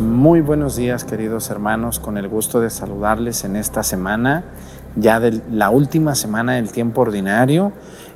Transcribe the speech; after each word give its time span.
Muy 0.00 0.40
buenos 0.40 0.76
días 0.76 1.04
queridos 1.04 1.50
hermanos, 1.50 1.98
con 1.98 2.16
el 2.16 2.26
gusto 2.26 2.60
de 2.60 2.70
saludarles 2.70 3.44
en 3.44 3.56
esta 3.56 3.82
semana, 3.82 4.42
ya 4.96 5.20
de 5.20 5.42
la 5.50 5.68
última 5.68 6.14
semana 6.14 6.54
del 6.54 6.72
tiempo 6.72 7.02
ordinario. 7.02 7.72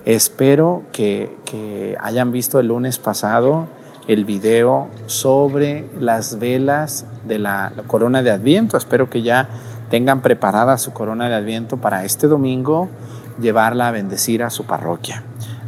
Espero 0.06 0.84
que, 0.92 1.36
hayan 2.00 2.32
visto 2.32 2.60
el 2.60 2.68
lunes 2.68 2.98
pasado 2.98 3.66
el 4.08 4.24
video 4.24 4.88
sobre 5.04 5.86
las 6.00 6.38
velas 6.38 7.04
de 7.26 7.38
la 7.38 7.72
corona 7.86 8.22
de 8.22 8.30
Adviento. 8.30 8.78
Espero 8.78 9.10
que 9.10 9.20
ya 9.20 9.48
tengan 9.90 10.22
preparada 10.22 10.78
su 10.78 10.94
corona 10.94 11.28
de 11.28 11.34
Adviento 11.34 11.76
para 11.76 12.04
este 12.04 12.26
domingo 12.26 12.88
llevarla 13.38 13.88
a 13.88 13.90
bendecir 13.90 14.42
a 14.42 14.48
su 14.48 14.64
parroquia. 14.64 15.22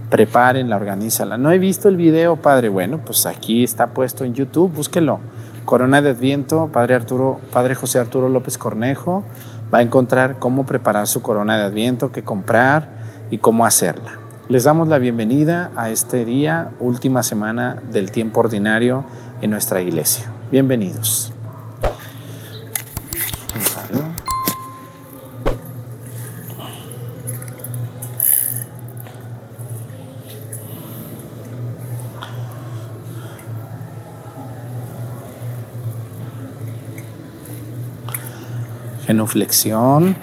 Prepárenla, 0.08 0.76
organízala. 0.76 1.36
No 1.36 1.52
he 1.52 1.58
visto 1.58 1.88
el 1.90 1.96
video, 1.96 2.36
Padre. 2.36 2.70
Bueno, 2.70 2.98
pues 3.04 3.26
aquí 3.26 3.62
está 3.62 3.88
puesto 3.88 4.24
en 4.24 4.32
YouTube, 4.32 4.72
búsquelo. 4.72 5.20
Corona 5.68 6.00
de 6.00 6.08
Adviento, 6.08 6.70
Padre 6.72 6.94
Arturo, 6.94 7.40
Padre 7.52 7.74
José 7.74 7.98
Arturo 7.98 8.30
López 8.30 8.56
Cornejo, 8.56 9.22
va 9.72 9.80
a 9.80 9.82
encontrar 9.82 10.38
cómo 10.38 10.64
preparar 10.64 11.06
su 11.06 11.20
corona 11.20 11.58
de 11.58 11.64
Adviento, 11.64 12.10
qué 12.10 12.24
comprar 12.24 12.88
y 13.30 13.36
cómo 13.36 13.66
hacerla. 13.66 14.12
Les 14.48 14.64
damos 14.64 14.88
la 14.88 14.96
bienvenida 14.96 15.70
a 15.76 15.90
este 15.90 16.24
día, 16.24 16.70
última 16.80 17.22
semana 17.22 17.82
del 17.92 18.10
tiempo 18.10 18.40
ordinario 18.40 19.04
en 19.42 19.50
nuestra 19.50 19.82
iglesia. 19.82 20.32
Bienvenidos. 20.50 21.34
Genuflexión. 39.18 40.14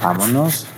Vámonos. 0.00 0.68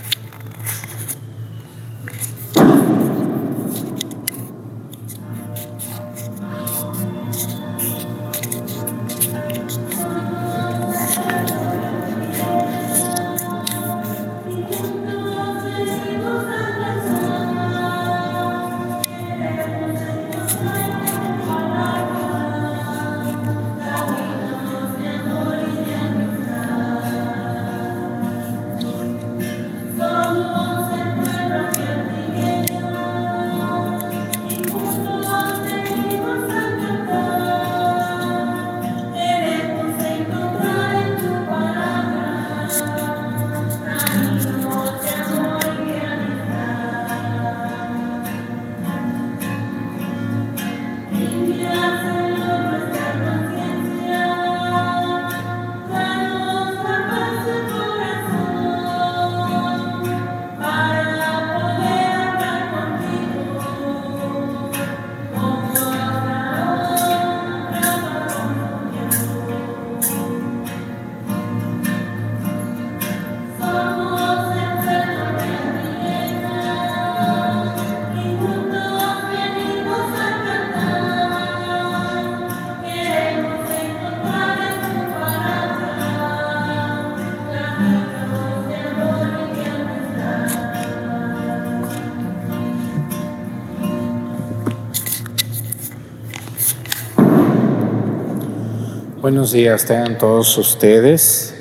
Buenos 99.31 99.53
días 99.53 99.85
tengan 99.85 100.19
todos 100.19 100.59
ustedes. 100.59 101.55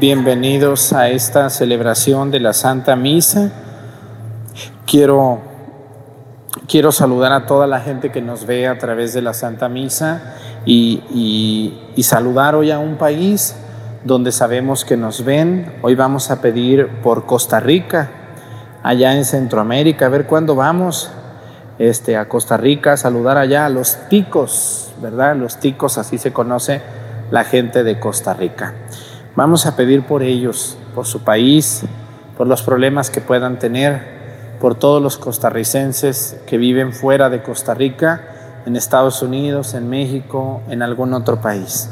Bienvenidos 0.00 0.92
a 0.92 1.08
esta 1.08 1.48
celebración 1.50 2.32
de 2.32 2.40
la 2.40 2.52
Santa 2.52 2.96
Misa. 2.96 3.52
Quiero, 4.86 5.38
quiero 6.66 6.90
saludar 6.90 7.30
a 7.32 7.46
toda 7.46 7.68
la 7.68 7.78
gente 7.78 8.10
que 8.10 8.22
nos 8.22 8.44
ve 8.44 8.66
a 8.66 8.76
través 8.76 9.14
de 9.14 9.22
la 9.22 9.34
Santa 9.34 9.68
Misa 9.68 10.34
y, 10.64 11.94
saludar 12.02 12.56
hoy 12.56 12.72
a 12.72 12.80
un 12.80 12.96
país 12.96 13.54
donde 14.02 14.32
sabemos 14.32 14.84
que 14.84 14.96
nos 14.96 15.24
ven. 15.24 15.74
Hoy 15.82 15.94
vamos 15.94 16.32
a 16.32 16.42
pedir 16.42 16.88
por 17.04 17.24
Costa 17.24 17.60
Rica, 17.60 18.10
allá 18.82 19.14
en 19.14 19.24
Centroamérica, 19.24 20.06
a 20.06 20.08
ver 20.08 20.26
cuándo 20.26 20.56
vamos 20.56 21.08
este, 21.78 22.16
a 22.16 22.28
Costa 22.28 22.56
Rica, 22.56 22.96
saludar 22.96 23.36
allá 23.36 23.66
a 23.66 23.68
los 23.68 23.96
ticos, 24.08 24.92
¿verdad? 25.00 25.36
Los 25.36 25.58
ticos, 25.58 25.98
así 25.98 26.18
se 26.18 26.32
conoce 26.32 26.80
la 27.30 27.44
gente 27.44 27.84
de 27.84 27.98
Costa 27.98 28.34
Rica. 28.34 28.74
Vamos 29.34 29.66
a 29.66 29.76
pedir 29.76 30.02
por 30.02 30.22
ellos, 30.22 30.78
por 30.94 31.06
su 31.06 31.22
país, 31.22 31.82
por 32.36 32.46
los 32.46 32.62
problemas 32.62 33.10
que 33.10 33.20
puedan 33.20 33.58
tener, 33.58 34.16
por 34.60 34.74
todos 34.74 35.02
los 35.02 35.18
costarricenses 35.18 36.36
que 36.46 36.56
viven 36.56 36.92
fuera 36.92 37.28
de 37.28 37.42
Costa 37.42 37.74
Rica, 37.74 38.22
en 38.66 38.74
Estados 38.76 39.22
Unidos, 39.22 39.74
en 39.74 39.88
México, 39.88 40.62
en 40.68 40.82
algún 40.82 41.12
otro 41.14 41.40
país. 41.40 41.90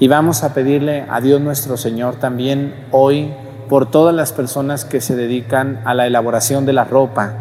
Y 0.00 0.08
vamos 0.08 0.44
a 0.44 0.54
pedirle 0.54 1.04
a 1.10 1.20
Dios 1.20 1.40
nuestro 1.40 1.76
Señor 1.76 2.16
también 2.16 2.74
hoy 2.92 3.32
por 3.68 3.90
todas 3.90 4.14
las 4.14 4.32
personas 4.32 4.84
que 4.84 5.00
se 5.00 5.16
dedican 5.16 5.82
a 5.84 5.94
la 5.94 6.06
elaboración 6.06 6.64
de 6.64 6.72
la 6.72 6.84
ropa. 6.84 7.34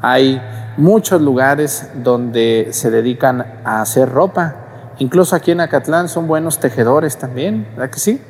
Hay 0.00 0.40
muchos 0.76 1.20
lugares 1.20 1.88
donde 2.02 2.68
se 2.72 2.90
dedican 2.90 3.60
a 3.64 3.80
hacer 3.80 4.10
ropa. 4.10 4.56
Incluso 4.98 5.36
aquí 5.36 5.50
en 5.50 5.60
Acatlán 5.60 6.08
son 6.08 6.26
buenos 6.26 6.58
tejedores 6.58 7.16
también, 7.16 7.66
¿verdad 7.72 7.90
que 7.90 8.00
sí? 8.00 8.20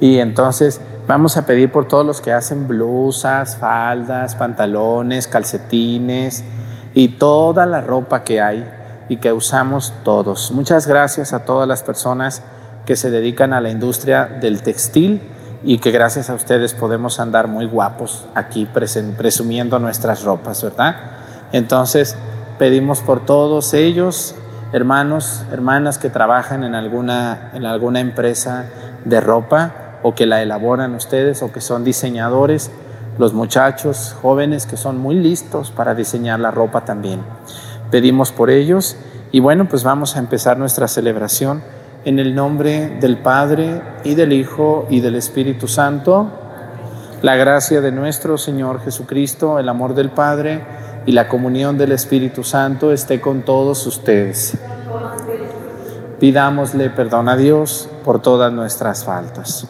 Y 0.00 0.18
entonces 0.18 0.80
vamos 1.06 1.36
a 1.36 1.46
pedir 1.46 1.70
por 1.70 1.88
todos 1.88 2.04
los 2.04 2.20
que 2.20 2.32
hacen 2.32 2.68
blusas, 2.68 3.56
faldas, 3.56 4.34
pantalones, 4.34 5.28
calcetines 5.28 6.44
y 6.94 7.08
toda 7.08 7.66
la 7.66 7.80
ropa 7.80 8.24
que 8.24 8.40
hay 8.40 8.68
y 9.08 9.18
que 9.18 9.32
usamos 9.32 9.92
todos. 10.04 10.50
Muchas 10.52 10.86
gracias 10.86 11.32
a 11.32 11.44
todas 11.44 11.68
las 11.68 11.82
personas 11.82 12.42
que 12.84 12.96
se 12.96 13.10
dedican 13.10 13.52
a 13.52 13.60
la 13.60 13.70
industria 13.70 14.26
del 14.26 14.62
textil 14.62 15.20
y 15.66 15.78
que 15.78 15.90
gracias 15.90 16.30
a 16.30 16.34
ustedes 16.34 16.74
podemos 16.74 17.18
andar 17.18 17.48
muy 17.48 17.66
guapos 17.66 18.24
aquí 18.36 18.66
presumiendo 18.66 19.80
nuestras 19.80 20.22
ropas, 20.22 20.62
¿verdad? 20.62 20.94
Entonces 21.50 22.16
pedimos 22.56 23.00
por 23.00 23.26
todos 23.26 23.74
ellos, 23.74 24.36
hermanos, 24.72 25.44
hermanas 25.50 25.98
que 25.98 26.08
trabajan 26.08 26.62
en 26.62 26.76
alguna, 26.76 27.50
en 27.52 27.66
alguna 27.66 27.98
empresa 27.98 28.66
de 29.04 29.20
ropa 29.20 29.98
o 30.04 30.14
que 30.14 30.24
la 30.24 30.40
elaboran 30.40 30.94
ustedes 30.94 31.42
o 31.42 31.50
que 31.50 31.60
son 31.60 31.82
diseñadores, 31.82 32.70
los 33.18 33.32
muchachos 33.32 34.14
jóvenes 34.22 34.66
que 34.66 34.76
son 34.76 34.98
muy 34.98 35.16
listos 35.16 35.72
para 35.72 35.96
diseñar 35.96 36.38
la 36.38 36.52
ropa 36.52 36.84
también. 36.84 37.22
Pedimos 37.90 38.30
por 38.30 38.50
ellos 38.50 38.96
y 39.32 39.40
bueno, 39.40 39.68
pues 39.68 39.82
vamos 39.82 40.14
a 40.14 40.20
empezar 40.20 40.58
nuestra 40.58 40.86
celebración 40.86 41.64
en 42.06 42.20
el 42.20 42.36
nombre 42.36 42.98
del 43.00 43.18
Padre 43.18 43.82
y 44.04 44.14
del 44.14 44.32
Hijo 44.32 44.86
y 44.88 45.00
del 45.00 45.16
Espíritu 45.16 45.66
Santo, 45.66 46.30
la 47.20 47.34
gracia 47.34 47.80
de 47.80 47.90
nuestro 47.90 48.38
Señor 48.38 48.80
Jesucristo, 48.80 49.58
el 49.58 49.68
amor 49.68 49.92
del 49.92 50.10
Padre 50.10 50.62
y 51.04 51.10
la 51.10 51.26
comunión 51.26 51.76
del 51.76 51.90
Espíritu 51.90 52.44
Santo 52.44 52.92
esté 52.92 53.20
con 53.20 53.42
todos 53.42 53.84
ustedes. 53.88 54.56
Pidámosle 56.20 56.90
perdón 56.90 57.28
a 57.28 57.36
Dios 57.36 57.88
por 58.04 58.22
todas 58.22 58.52
nuestras 58.52 59.04
faltas. 59.04 59.66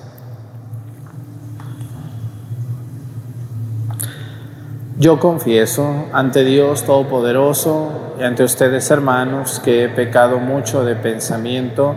Yo 4.98 5.18
confieso 5.18 6.04
ante 6.12 6.44
Dios 6.44 6.82
Todopoderoso 6.84 7.92
y 8.20 8.24
ante 8.24 8.44
ustedes 8.44 8.90
hermanos 8.90 9.58
que 9.58 9.84
he 9.84 9.88
pecado 9.88 10.38
mucho 10.38 10.84
de 10.84 10.96
pensamiento, 10.96 11.96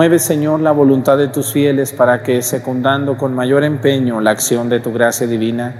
Mueve, 0.00 0.18
Señor, 0.18 0.60
la 0.60 0.72
voluntad 0.72 1.18
de 1.18 1.28
tus 1.28 1.52
fieles 1.52 1.92
para 1.92 2.22
que, 2.22 2.40
secundando 2.40 3.18
con 3.18 3.34
mayor 3.34 3.64
empeño 3.64 4.22
la 4.22 4.30
acción 4.30 4.70
de 4.70 4.80
tu 4.80 4.94
gracia 4.94 5.26
divina, 5.26 5.74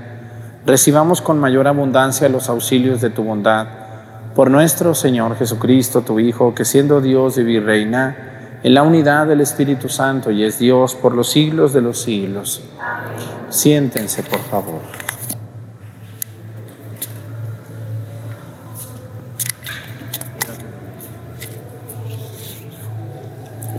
recibamos 0.67 1.23
con 1.23 1.39
mayor 1.39 1.67
abundancia 1.67 2.29
los 2.29 2.51
auxilios 2.51 3.01
de 3.01 3.09
tu 3.09 3.25
bondad. 3.25 3.67
Por 4.35 4.51
nuestro 4.51 4.95
Señor 4.95 5.39
Jesucristo, 5.39 6.03
tu 6.03 6.21
Hijo, 6.21 6.55
que 6.55 6.67
siendo 6.67 7.01
Dios 7.01 7.39
y 7.39 7.61
reina 7.61 8.59
en 8.63 8.75
la 8.75 8.83
unidad 8.83 9.27
del 9.27 9.41
Espíritu 9.41 9.89
Santo 9.89 10.31
y 10.31 10.45
es 10.45 10.59
Dios 10.59 10.95
por 10.97 11.15
los 11.15 11.31
siglos 11.31 11.73
de 11.73 11.81
los 11.81 12.03
siglos. 12.03 12.61
Siéntense, 13.49 14.23
por 14.23 14.41
favor. 14.41 15.10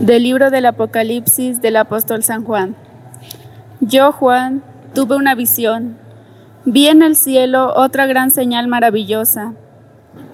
Del 0.02 0.24
libro 0.24 0.50
del 0.50 0.66
Apocalipsis 0.66 1.62
del 1.62 1.76
apóstol 1.76 2.24
San 2.24 2.42
Juan. 2.42 2.74
Yo, 3.78 4.10
Juan, 4.10 4.64
tuve 4.96 5.14
una 5.14 5.36
visión. 5.36 5.96
Vi 6.64 6.88
en 6.88 7.02
el 7.02 7.14
cielo 7.14 7.72
otra 7.76 8.06
gran 8.06 8.32
señal 8.32 8.66
maravillosa. 8.66 9.54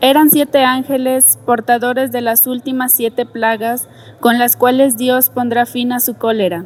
Eran 0.00 0.30
siete 0.30 0.64
ángeles 0.64 1.38
portadores 1.44 2.12
de 2.12 2.22
las 2.22 2.46
últimas 2.46 2.92
siete 2.92 3.26
plagas 3.26 3.90
con 4.20 4.38
las 4.38 4.56
cuales 4.56 4.96
Dios 4.96 5.28
pondrá 5.28 5.66
fin 5.66 5.92
a 5.92 6.00
su 6.00 6.14
cólera. 6.14 6.64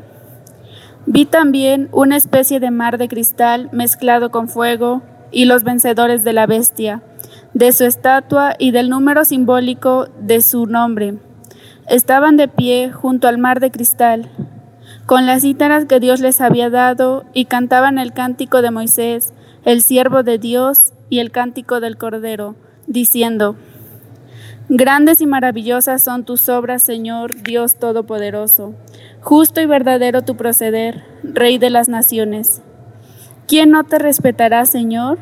Vi 1.05 1.25
también 1.25 1.89
una 1.91 2.17
especie 2.17 2.61
de 2.61 2.71
mar 2.71 2.99
de 2.99 3.09
cristal 3.09 3.69
mezclado 3.73 4.31
con 4.31 4.49
fuego 4.49 5.03
y 5.33 5.47
los 5.47 5.65
vencedores 5.65 6.23
de 6.23 6.35
la 6.35 6.47
bestia, 6.47 7.03
de 7.53 7.73
su 7.73 7.83
estatua 7.83 8.55
y 8.61 8.71
del 8.71 8.89
número 8.89 9.25
simbólico 9.25 10.07
de 10.21 10.41
su 10.41 10.67
nombre 10.67 11.17
Estaban 11.93 12.39
de 12.39 12.49
pie 12.49 12.91
junto 12.91 13.29
al 13.29 13.37
mar 13.37 13.61
de 13.61 13.71
cristal, 13.71 14.31
con 15.05 15.27
las 15.27 15.43
cítaras 15.43 15.85
que 15.85 16.01
Dios 16.01 16.21
les 16.21 16.41
había 16.41 16.71
dado, 16.71 17.27
y 17.35 17.45
cantaban 17.45 17.99
el 17.99 18.15
cántico 18.15 18.63
de 18.63 18.71
Moisés, 18.71 19.35
el 19.67 19.83
siervo 19.83 20.23
de 20.23 20.39
Dios, 20.39 20.95
y 21.11 21.19
el 21.19 21.31
cántico 21.31 21.81
del 21.81 21.99
Cordero, 21.99 22.57
diciendo, 22.87 23.57
Grandes 24.71 25.21
y 25.21 25.27
maravillosas 25.27 26.03
son 26.03 26.25
tus 26.25 26.49
obras, 26.49 26.83
Señor 26.83 27.43
Dios 27.43 27.75
Todopoderoso. 27.75 28.73
Justo 29.21 29.61
y 29.61 29.67
verdadero 29.67 30.23
tu 30.23 30.35
proceder, 30.35 31.05
Rey 31.23 31.59
de 31.59 31.69
las 31.69 31.91
naciones. 31.91 32.63
¿Quién 33.47 33.69
no 33.69 33.85
te 33.85 33.99
respetará, 33.99 34.65
Señor? 34.65 35.19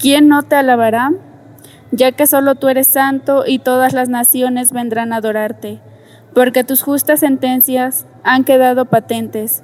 ¿Quién 0.00 0.26
no 0.26 0.42
te 0.42 0.56
alabará? 0.56 1.12
ya 1.92 2.10
que 2.10 2.26
solo 2.26 2.54
tú 2.54 2.68
eres 2.68 2.88
santo 2.88 3.44
y 3.46 3.58
todas 3.58 3.92
las 3.92 4.08
naciones 4.08 4.72
vendrán 4.72 5.12
a 5.12 5.16
adorarte, 5.16 5.78
porque 6.34 6.64
tus 6.64 6.82
justas 6.82 7.20
sentencias 7.20 8.06
han 8.24 8.44
quedado 8.44 8.86
patentes. 8.86 9.62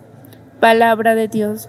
Palabra 0.61 1.15
de 1.15 1.29
Dios. 1.29 1.69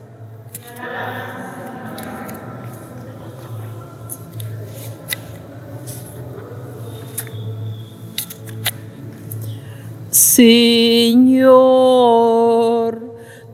Señor, 10.10 11.54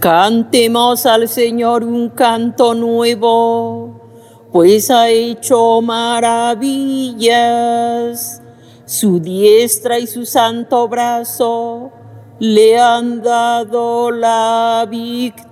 Cantemos 0.00 1.04
al 1.04 1.28
Señor 1.28 1.84
un 1.84 2.08
canto 2.08 2.74
nuevo, 2.74 4.00
pues 4.50 4.90
ha 4.90 5.10
hecho 5.10 5.82
maravillas. 5.82 7.20
Su 8.86 9.20
diestra 9.20 9.98
y 9.98 10.06
su 10.06 10.24
santo 10.24 10.88
brazo 10.88 11.92
le 12.38 12.80
han 12.80 13.20
dado 13.20 14.10
la 14.10 14.86
victoria. 14.88 15.50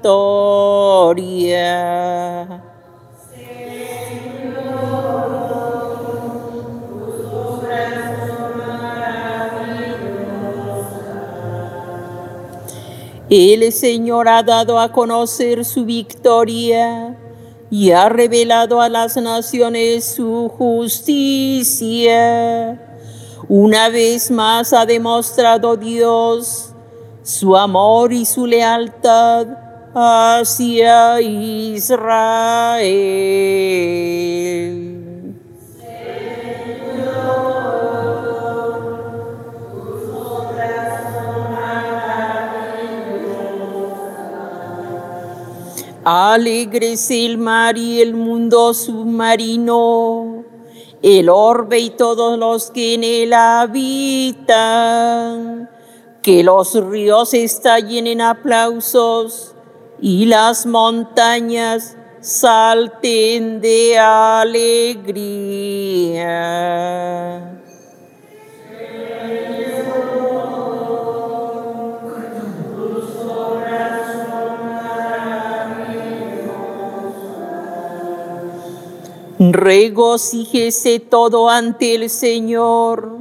El 13.31 13.71
Señor 13.73 14.27
ha 14.27 14.43
dado 14.43 14.79
a 14.81 14.91
conocer 14.91 15.63
su 15.67 15.85
victoria 15.85 17.15
y 17.71 17.91
ha 17.91 18.09
revelado 18.09 18.81
a 18.81 18.89
las 18.89 19.19
naciones 19.19 20.15
su 20.17 20.49
justicia. 20.57 22.09
Una 23.47 23.91
vez 23.91 24.31
más 24.31 24.73
ha 24.73 24.87
demostrado 24.87 25.77
Dios 25.77 26.71
su 27.23 27.55
amor 27.55 28.15
y 28.15 28.25
su 28.25 28.47
lealtad 28.47 29.47
hacia 29.95 31.21
Israel. 31.21 31.99
Alegres 46.11 47.11
el 47.11 47.37
mar 47.37 47.77
y 47.77 48.01
el 48.01 48.15
mundo 48.15 48.73
submarino, 48.73 50.43
el 51.03 51.29
orbe 51.29 51.81
y 51.81 51.91
todos 51.91 52.39
los 52.39 52.71
que 52.71 52.95
en 52.95 53.05
él 53.05 53.35
habitan. 53.35 54.49
Que 56.23 56.43
los 56.43 56.83
ríos 56.83 57.35
estallen 57.35 58.07
en 58.07 58.23
aplausos 58.23 59.55
y 60.01 60.25
las 60.25 60.65
montañas 60.65 61.95
salten 62.23 63.61
de 63.61 63.99
alegría. 63.99 64.79
Regocíjese 79.39 80.99
todo 80.99 81.49
ante 81.49 81.95
el 81.95 82.11
Señor, 82.11 83.19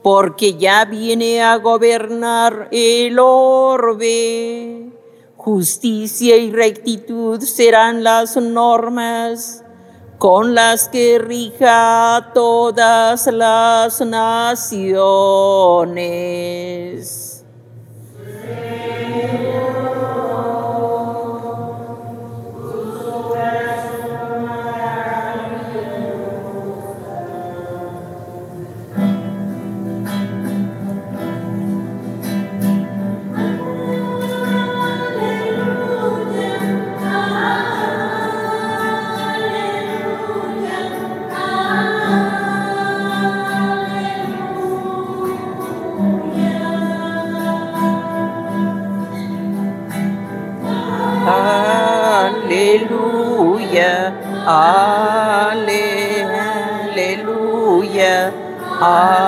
porque 0.00 0.54
ya 0.54 0.84
viene 0.84 1.42
a 1.42 1.56
gobernar 1.56 2.68
el 2.70 3.18
orbe. 3.18 4.92
Justicia 5.36 6.36
y 6.36 6.52
rectitud 6.52 7.40
serán 7.40 8.04
las 8.04 8.36
normas 8.36 9.64
con 10.18 10.54
las 10.54 10.88
que 10.88 11.18
rija 11.18 12.30
todas 12.32 13.26
las 13.26 14.00
naciones. 14.00 14.86
Aleluya. 54.46 55.66
Aleluya. 58.80 59.26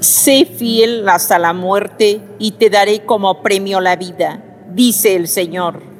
Sé 0.00 0.44
fiel 0.44 1.08
hasta 1.08 1.38
la 1.38 1.52
muerte 1.52 2.20
y 2.40 2.50
te 2.52 2.68
daré 2.68 3.04
como 3.04 3.42
premio 3.42 3.80
la 3.80 3.94
vida, 3.94 4.42
dice 4.70 5.14
el 5.14 5.28
Señor. 5.28 5.97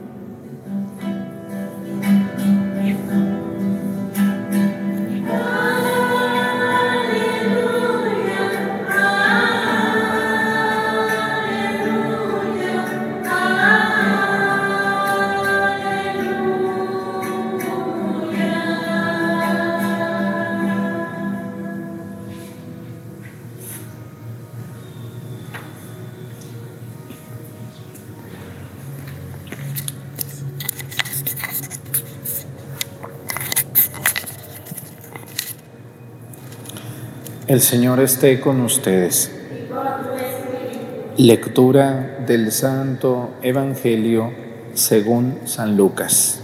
El 37.48 37.62
Señor 37.62 37.98
esté 38.00 38.40
con 38.40 38.60
ustedes. 38.60 39.30
Lectura 41.16 42.18
del 42.26 42.52
Santo 42.52 43.30
Evangelio 43.40 44.30
según 44.74 45.38
San 45.46 45.74
Lucas. 45.74 46.42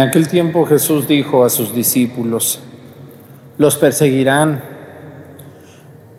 En 0.00 0.08
aquel 0.08 0.28
tiempo 0.28 0.64
Jesús 0.64 1.06
dijo 1.06 1.44
a 1.44 1.50
sus 1.50 1.74
discípulos, 1.74 2.60
los 3.58 3.76
perseguirán 3.76 4.62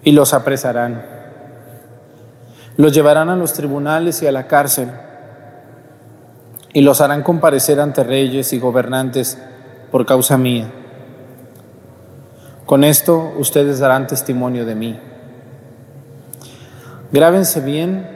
y 0.04 0.12
los 0.12 0.36
apresarán, 0.36 1.04
los 2.78 2.94
llevarán 2.94 3.30
a 3.30 3.36
los 3.36 3.54
tribunales 3.54 4.22
y 4.22 4.28
a 4.28 4.32
la 4.32 4.46
cárcel 4.46 4.92
y 6.74 6.82
los 6.82 7.02
harán 7.02 7.24
comparecer 7.24 7.80
ante 7.80 8.04
reyes 8.04 8.54
y 8.54 8.60
gobernantes 8.60 9.40
por 9.90 10.06
causa 10.06 10.38
mía. 10.38 10.72
Con 12.68 12.84
esto 12.84 13.34
ustedes 13.40 13.80
darán 13.80 14.06
testimonio 14.06 14.64
de 14.64 14.76
mí. 14.76 15.00
Grábense 17.12 17.62
bien 17.62 18.08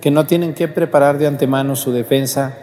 que 0.00 0.10
no 0.10 0.26
tienen 0.26 0.54
que 0.54 0.66
preparar 0.66 1.18
de 1.18 1.28
antemano 1.28 1.76
su 1.76 1.92
defensa 1.92 2.58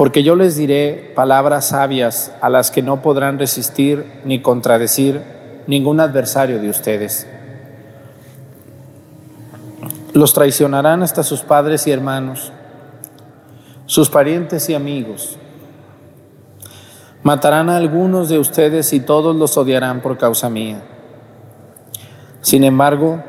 porque 0.00 0.22
yo 0.22 0.34
les 0.34 0.56
diré 0.56 1.12
palabras 1.14 1.66
sabias 1.66 2.32
a 2.40 2.48
las 2.48 2.70
que 2.70 2.80
no 2.80 3.02
podrán 3.02 3.38
resistir 3.38 4.22
ni 4.24 4.40
contradecir 4.40 5.20
ningún 5.66 6.00
adversario 6.00 6.58
de 6.58 6.70
ustedes. 6.70 7.26
Los 10.14 10.32
traicionarán 10.32 11.02
hasta 11.02 11.22
sus 11.22 11.42
padres 11.42 11.86
y 11.86 11.90
hermanos, 11.90 12.50
sus 13.84 14.08
parientes 14.08 14.70
y 14.70 14.74
amigos. 14.74 15.36
Matarán 17.22 17.68
a 17.68 17.76
algunos 17.76 18.30
de 18.30 18.38
ustedes 18.38 18.94
y 18.94 19.00
todos 19.00 19.36
los 19.36 19.58
odiarán 19.58 20.00
por 20.00 20.16
causa 20.16 20.48
mía. 20.48 20.80
Sin 22.40 22.64
embargo, 22.64 23.22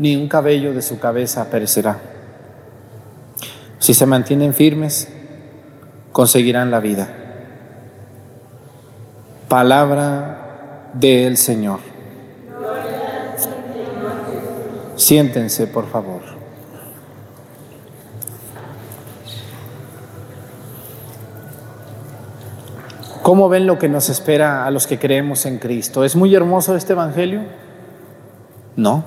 ni 0.00 0.16
un 0.16 0.26
cabello 0.26 0.74
de 0.74 0.82
su 0.82 0.98
cabeza 0.98 1.48
perecerá. 1.50 2.00
Si 3.78 3.94
se 3.94 4.06
mantienen 4.06 4.52
firmes, 4.52 5.19
conseguirán 6.12 6.70
la 6.70 6.80
vida. 6.80 7.08
Palabra 9.48 10.90
del 10.94 11.36
Señor. 11.36 11.80
Siéntense, 14.96 15.66
por 15.66 15.88
favor. 15.88 16.20
¿Cómo 23.22 23.48
ven 23.48 23.66
lo 23.66 23.78
que 23.78 23.88
nos 23.88 24.08
espera 24.08 24.66
a 24.66 24.70
los 24.70 24.86
que 24.86 24.98
creemos 24.98 25.46
en 25.46 25.58
Cristo? 25.58 26.04
¿Es 26.04 26.16
muy 26.16 26.34
hermoso 26.34 26.74
este 26.74 26.94
Evangelio? 26.94 27.42
No. 28.76 29.04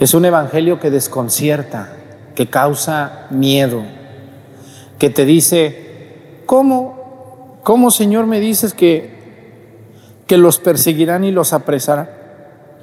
Es 0.00 0.14
un 0.14 0.24
Evangelio 0.24 0.80
que 0.80 0.90
desconcierta, 0.90 1.90
que 2.34 2.48
causa 2.48 3.26
miedo, 3.30 3.84
que 5.02 5.10
te 5.10 5.24
dice, 5.24 6.44
¿cómo, 6.46 7.58
cómo 7.64 7.90
Señor 7.90 8.26
me 8.26 8.38
dices 8.38 8.72
que, 8.72 9.10
que 10.28 10.38
los 10.38 10.60
perseguirán 10.60 11.24
y 11.24 11.32
los 11.32 11.52
apresarán? 11.52 12.08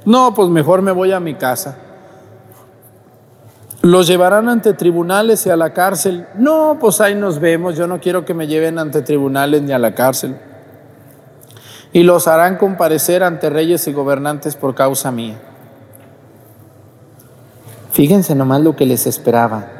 No, 0.03 0.33
pues 0.33 0.49
mejor 0.49 0.81
me 0.81 0.91
voy 0.91 1.13
a 1.13 1.21
mi 1.21 1.35
casa. 1.35 1.77
Los 3.81 4.05
llevarán 4.05 4.49
ante 4.49 4.73
tribunales 4.73 5.45
y 5.45 5.49
a 5.49 5.55
la 5.55 5.71
cárcel. 5.71 6.27
No, 6.35 6.75
pues 6.77 6.99
ahí 6.99 7.15
nos 7.15 7.39
vemos. 7.39 7.77
Yo 7.77 7.87
no 7.87 8.01
quiero 8.01 8.25
que 8.25 8.33
me 8.33 8.47
lleven 8.47 8.79
ante 8.79 9.01
tribunales 9.01 9.61
ni 9.61 9.71
a 9.71 9.79
la 9.79 9.95
cárcel. 9.95 10.35
Y 11.93 12.03
los 12.03 12.27
harán 12.27 12.57
comparecer 12.57 13.23
ante 13.23 13.49
reyes 13.49 13.87
y 13.87 13.93
gobernantes 13.93 14.57
por 14.57 14.75
causa 14.75 15.09
mía. 15.09 15.39
Fíjense 17.93 18.35
nomás 18.35 18.59
lo 18.59 18.75
que 18.75 18.85
les 18.85 19.07
esperaba. 19.07 19.78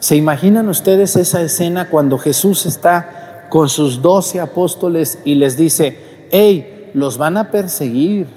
¿Se 0.00 0.14
imaginan 0.14 0.68
ustedes 0.68 1.16
esa 1.16 1.40
escena 1.40 1.88
cuando 1.88 2.18
Jesús 2.18 2.66
está 2.66 3.46
con 3.48 3.68
sus 3.68 4.00
doce 4.00 4.40
apóstoles 4.40 5.18
y 5.24 5.34
les 5.34 5.56
dice, 5.56 6.26
hey, 6.30 6.90
los 6.94 7.18
van 7.18 7.36
a 7.36 7.50
perseguir, 7.50 8.28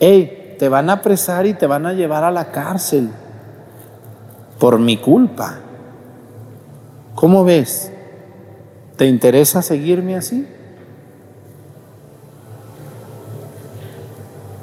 hey, 0.00 0.56
te 0.58 0.68
van 0.68 0.90
a 0.90 0.94
apresar 0.94 1.46
y 1.46 1.54
te 1.54 1.66
van 1.66 1.86
a 1.86 1.92
llevar 1.92 2.24
a 2.24 2.30
la 2.30 2.50
cárcel 2.50 3.10
por 4.58 4.78
mi 4.78 4.96
culpa? 4.96 5.58
¿Cómo 7.14 7.44
ves? 7.44 7.92
¿Te 8.96 9.06
interesa 9.06 9.62
seguirme 9.62 10.16
así? 10.16 10.46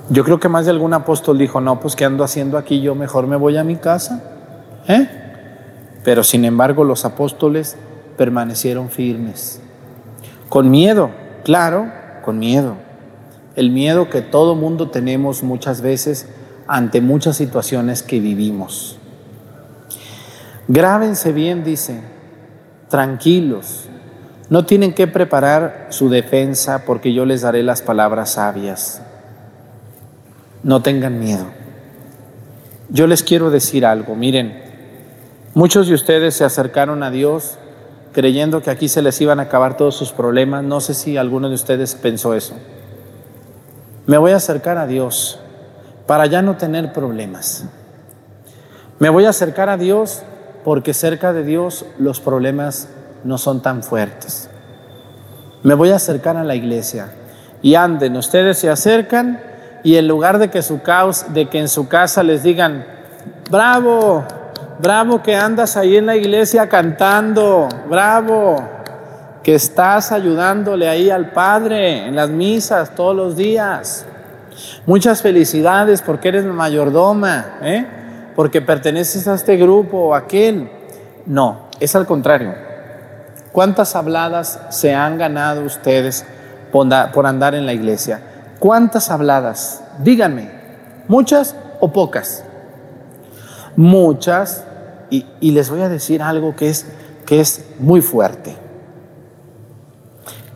Yo 0.09 0.25
creo 0.25 0.41
que 0.41 0.49
más 0.49 0.65
de 0.65 0.71
algún 0.71 0.93
apóstol 0.93 1.37
dijo, 1.37 1.61
no, 1.61 1.79
pues 1.79 1.95
¿qué 1.95 2.03
ando 2.03 2.25
haciendo 2.25 2.57
aquí? 2.57 2.81
Yo 2.81 2.95
mejor 2.95 3.27
me 3.27 3.37
voy 3.37 3.55
a 3.55 3.63
mi 3.63 3.77
casa. 3.77 4.21
¿Eh? 4.89 5.20
Pero 6.03 6.23
sin 6.23 6.45
embargo 6.45 6.83
los 6.83 7.05
apóstoles 7.05 7.77
permanecieron 8.17 8.89
firmes. 8.89 9.61
Con 10.49 10.69
miedo, 10.69 11.11
claro, 11.43 11.91
con 12.23 12.39
miedo. 12.39 12.75
El 13.55 13.71
miedo 13.71 14.09
que 14.09 14.21
todo 14.21 14.55
mundo 14.55 14.89
tenemos 14.89 15.43
muchas 15.43 15.81
veces 15.81 16.27
ante 16.67 17.01
muchas 17.01 17.37
situaciones 17.37 18.03
que 18.03 18.19
vivimos. 18.19 18.97
Grábense 20.67 21.33
bien, 21.33 21.63
dice, 21.63 22.01
tranquilos, 22.89 23.89
no 24.49 24.65
tienen 24.65 24.93
que 24.93 25.07
preparar 25.07 25.87
su 25.89 26.09
defensa 26.09 26.83
porque 26.85 27.13
yo 27.13 27.25
les 27.25 27.41
daré 27.41 27.63
las 27.63 27.81
palabras 27.81 28.33
sabias. 28.33 29.01
No 30.63 30.81
tengan 30.81 31.19
miedo. 31.19 31.45
Yo 32.89 33.07
les 33.07 33.23
quiero 33.23 33.49
decir 33.49 33.85
algo, 33.85 34.15
miren, 34.15 34.70
muchos 35.53 35.87
de 35.87 35.93
ustedes 35.93 36.35
se 36.35 36.43
acercaron 36.43 37.03
a 37.03 37.11
Dios 37.11 37.57
creyendo 38.13 38.61
que 38.61 38.69
aquí 38.69 38.87
se 38.87 39.01
les 39.01 39.19
iban 39.21 39.39
a 39.39 39.43
acabar 39.43 39.77
todos 39.77 39.95
sus 39.95 40.11
problemas. 40.11 40.63
No 40.63 40.81
sé 40.81 40.93
si 40.93 41.17
alguno 41.17 41.49
de 41.49 41.55
ustedes 41.55 41.95
pensó 41.95 42.33
eso. 42.33 42.55
Me 44.05 44.17
voy 44.17 44.31
a 44.31 44.37
acercar 44.37 44.77
a 44.77 44.87
Dios 44.87 45.39
para 46.07 46.25
ya 46.25 46.41
no 46.41 46.57
tener 46.57 46.91
problemas. 46.91 47.65
Me 48.99 49.09
voy 49.09 49.25
a 49.25 49.29
acercar 49.29 49.69
a 49.69 49.77
Dios 49.77 50.23
porque 50.63 50.93
cerca 50.93 51.33
de 51.33 51.43
Dios 51.43 51.85
los 51.97 52.19
problemas 52.19 52.89
no 53.23 53.37
son 53.37 53.61
tan 53.61 53.83
fuertes. 53.83 54.49
Me 55.63 55.73
voy 55.73 55.91
a 55.91 55.95
acercar 55.95 56.37
a 56.37 56.43
la 56.43 56.55
iglesia 56.55 57.11
y 57.61 57.75
anden, 57.75 58.17
ustedes 58.17 58.57
se 58.57 58.69
acercan 58.69 59.39
y 59.83 59.95
en 59.95 60.07
lugar 60.07 60.39
de 60.39 60.49
que, 60.49 60.61
su 60.61 60.81
caos, 60.81 61.33
de 61.33 61.49
que 61.49 61.59
en 61.59 61.67
su 61.67 61.87
casa 61.87 62.23
les 62.23 62.43
digan, 62.43 62.85
bravo, 63.49 64.23
bravo 64.81 65.21
que 65.21 65.35
andas 65.35 65.77
ahí 65.77 65.97
en 65.97 66.07
la 66.07 66.15
iglesia 66.15 66.67
cantando, 66.67 67.69
bravo, 67.89 68.67
que 69.43 69.55
estás 69.55 70.11
ayudándole 70.11 70.87
ahí 70.89 71.09
al 71.09 71.31
Padre 71.31 72.07
en 72.07 72.15
las 72.15 72.29
misas 72.29 72.95
todos 72.95 73.15
los 73.15 73.35
días. 73.35 74.05
Muchas 74.85 75.21
felicidades 75.21 76.01
porque 76.01 76.29
eres 76.29 76.45
mayordoma, 76.45 77.57
¿eh? 77.61 77.85
porque 78.35 78.61
perteneces 78.61 79.27
a 79.27 79.35
este 79.35 79.57
grupo 79.57 79.97
o 79.97 80.15
aquel. 80.15 80.69
No, 81.25 81.67
es 81.79 81.95
al 81.95 82.05
contrario. 82.05 82.53
¿Cuántas 83.51 83.95
habladas 83.95 84.59
se 84.69 84.93
han 84.93 85.17
ganado 85.17 85.61
ustedes 85.61 86.25
por 86.71 87.25
andar 87.25 87.53
en 87.53 87.65
la 87.65 87.73
iglesia? 87.73 88.21
¿Cuántas 88.59 89.11
habladas? 89.11 89.83
Díganme, 89.99 90.51
¿muchas 91.07 91.55
o 91.79 91.91
pocas? 91.91 92.43
Muchas, 93.75 94.65
y, 95.11 95.51
les 95.51 95.69
voy 95.69 95.81
a 95.81 95.89
decir 95.89 96.23
algo 96.23 96.55
que 96.55 96.69
es, 96.69 96.85
que 97.25 97.41
es 97.41 97.65
muy 97.79 98.01
fuerte. 98.01 98.55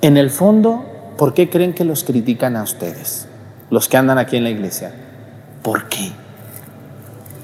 En 0.02 0.16
el 0.16 0.32
fondo, 0.32 0.86
¿por 1.18 1.34
qué 1.34 1.50
creen 1.50 1.74
que 1.74 1.84
los 1.84 2.06
critican 2.06 2.56
a 2.56 2.64
ustedes, 2.64 3.28
los 3.70 3.90
que 3.90 3.98
andan 3.98 4.18
aquí 4.18 4.38
en 4.38 4.46
la 4.46 4.50
iglesia? 4.50 4.94
¿Por 5.62 5.90
qué? 5.90 6.12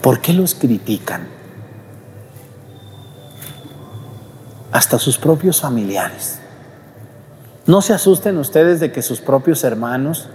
¿Por 0.02 0.22
qué 0.22 0.32
los 0.32 0.56
critican? 0.56 1.28
Hasta 4.72 4.98
sus 4.98 5.18
propios 5.18 5.60
familiares. 5.60 6.40
No 7.66 7.82
se 7.82 7.94
asusten 7.94 8.38
ustedes 8.38 8.80
de 8.80 8.92
que 8.94 9.02
sus 9.02 9.20
propios 9.20 9.66
hermanos 9.66 10.30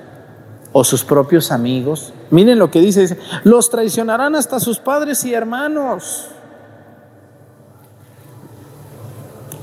o 0.73 0.85
sus 0.85 1.04
propios 1.04 1.52
amigos, 1.52 2.12
miren 2.30 2.59
lo 2.59 2.71
que 2.71 2.80
dice, 2.80 3.00
dice, 3.00 3.18
los 3.45 3.71
traicionarán 3.71 4.35
hasta 4.35 4.61
sus 4.61 4.78
padres 4.78 5.25
y 5.25 5.33
hermanos, 5.33 6.28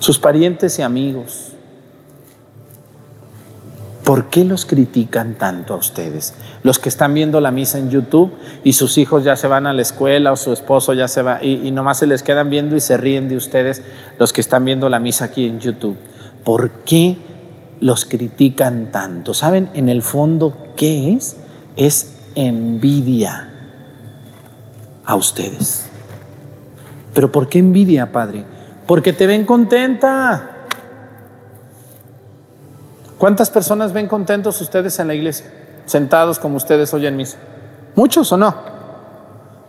sus 0.03 0.19
parientes 0.19 0.79
y 0.79 0.81
amigos. 0.81 1.53
¿Por 4.03 4.29
qué 4.29 4.43
los 4.43 4.65
critican 4.65 5.35
tanto 5.35 5.73
a 5.73 5.77
ustedes? 5.77 6.33
Los 6.61 6.77
que 6.77 6.89
están 6.89 7.13
viendo 7.13 7.39
la 7.39 7.51
misa 7.51 7.77
en 7.77 7.89
YouTube 7.89 8.33
y 8.65 8.73
sus 8.73 8.97
hijos 8.97 9.23
ya 9.23 9.37
se 9.37 9.47
van 9.47 9.65
a 9.65 9.71
la 9.71 9.81
escuela 9.81 10.33
o 10.33 10.35
su 10.35 10.51
esposo 10.51 10.91
ya 10.91 11.07
se 11.07 11.21
va 11.21 11.41
y, 11.41 11.71
nomás 11.71 11.99
se 11.99 12.07
les 12.07 12.21
quedan 12.21 12.49
viendo 12.49 12.75
y 12.75 12.81
se 12.81 12.97
ríen 12.97 13.29
de 13.29 13.37
ustedes, 13.37 13.81
los 14.19 14.33
que 14.33 14.41
están 14.41 14.65
viendo 14.65 14.89
la 14.89 14.99
misa 14.99 15.23
aquí 15.23 15.47
en 15.47 15.61
YouTube. 15.61 15.95
¿Por 16.43 16.71
qué 16.83 17.15
los 17.79 18.03
critican 18.03 18.91
tanto? 18.91 19.33
¿Saben 19.33 19.69
en 19.73 19.87
el 19.87 20.01
fondo 20.01 20.73
qué 20.75 21.13
es? 21.13 21.37
Es 21.77 22.17
envidia 22.35 23.53
a 25.05 25.15
ustedes. 25.15 25.85
¿Pero 27.13 27.31
por 27.31 27.47
qué 27.47 27.59
envidia, 27.59 28.11
Padre? 28.11 28.52
Porque 28.87 29.13
te 29.13 29.27
ven 29.27 29.45
contenta. 29.45 30.49
¿Cuántas 33.17 33.49
personas 33.49 33.93
ven 33.93 34.07
contentos 34.07 34.59
ustedes 34.59 34.99
en 34.99 35.07
la 35.07 35.13
iglesia? 35.13 35.45
Sentados 35.85 36.39
como 36.39 36.57
ustedes 36.57 36.93
hoy 36.93 37.05
en 37.05 37.15
misa. 37.15 37.37
¿Muchos 37.95 38.31
o 38.31 38.37
no? 38.37 38.73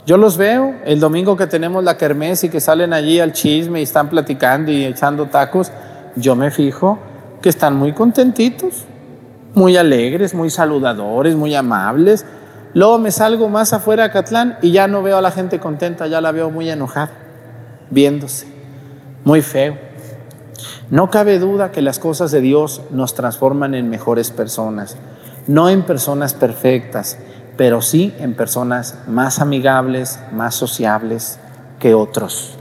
Yo 0.07 0.19
los 0.19 0.37
veo 0.37 0.75
el 0.85 1.01
domingo 1.01 1.37
que 1.37 1.47
tenemos 1.47 1.83
la 1.83 1.97
kermés 1.97 2.45
y 2.45 2.51
que 2.51 2.61
salen 2.61 2.93
allí 2.93 3.21
al 3.21 3.33
chisme 3.33 3.81
y 3.81 3.85
están 3.85 4.11
platicando 4.11 4.71
y 4.71 4.85
echando 4.85 5.27
tacos. 5.27 5.71
Yo 6.17 6.37
me 6.37 6.51
fijo 6.51 6.99
que 7.41 7.49
están 7.49 7.77
muy 7.77 7.93
contentitos, 7.93 8.85
muy 9.55 9.77
alegres, 9.77 10.35
muy 10.35 10.51
saludadores, 10.51 11.37
muy 11.37 11.55
amables. 11.55 12.27
Luego 12.75 12.99
me 12.99 13.11
salgo 13.13 13.49
más 13.49 13.73
afuera 13.73 14.05
a 14.05 14.11
Catlán 14.11 14.59
y 14.61 14.73
ya 14.73 14.89
no 14.89 15.03
veo 15.03 15.17
a 15.17 15.23
la 15.23 15.31
gente 15.31 15.61
contenta, 15.61 16.07
ya 16.07 16.21
la 16.21 16.33
veo 16.33 16.51
muy 16.51 16.69
enojada, 16.69 17.13
viéndose, 17.91 18.47
muy 19.25 19.43
feo. 19.43 19.77
No 20.91 21.11
cabe 21.11 21.39
duda 21.39 21.73
que 21.73 21.83
las 21.83 21.99
cosas 21.99 22.31
de 22.31 22.41
Dios 22.41 22.83
nos 22.91 23.15
transforman 23.15 23.75
en 23.75 23.91
mejores 23.91 24.31
personas, 24.31 24.97
no 25.47 25.69
en 25.69 25.83
personas 25.83 26.35
perfectas, 26.35 27.19
pero 27.57 27.83
sí 27.83 28.15
en 28.19 28.35
personas 28.35 28.99
más 29.07 29.41
amigables, 29.41 30.21
más 30.33 30.55
sociables 30.55 31.39
que 31.79 31.95
otros. 31.95 32.57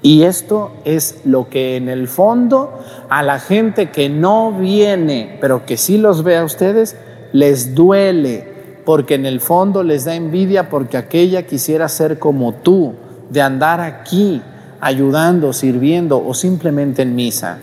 Y 0.00 0.22
esto 0.22 0.72
es 0.84 1.20
lo 1.24 1.48
que 1.48 1.76
en 1.76 1.88
el 1.88 2.06
fondo 2.06 2.78
a 3.08 3.22
la 3.22 3.40
gente 3.40 3.90
que 3.90 4.08
no 4.08 4.52
viene, 4.52 5.38
pero 5.40 5.66
que 5.66 5.76
sí 5.76 5.98
los 5.98 6.22
ve 6.22 6.36
a 6.36 6.44
ustedes, 6.44 6.96
les 7.32 7.74
duele, 7.74 8.82
porque 8.84 9.16
en 9.16 9.26
el 9.26 9.40
fondo 9.40 9.82
les 9.82 10.04
da 10.04 10.14
envidia 10.14 10.70
porque 10.70 10.96
aquella 10.96 11.46
quisiera 11.46 11.88
ser 11.88 12.18
como 12.18 12.54
tú, 12.54 12.94
de 13.28 13.42
andar 13.42 13.80
aquí, 13.80 14.40
ayudando, 14.80 15.52
sirviendo 15.52 16.24
o 16.24 16.34
simplemente 16.34 17.02
en 17.02 17.14
misa. 17.14 17.58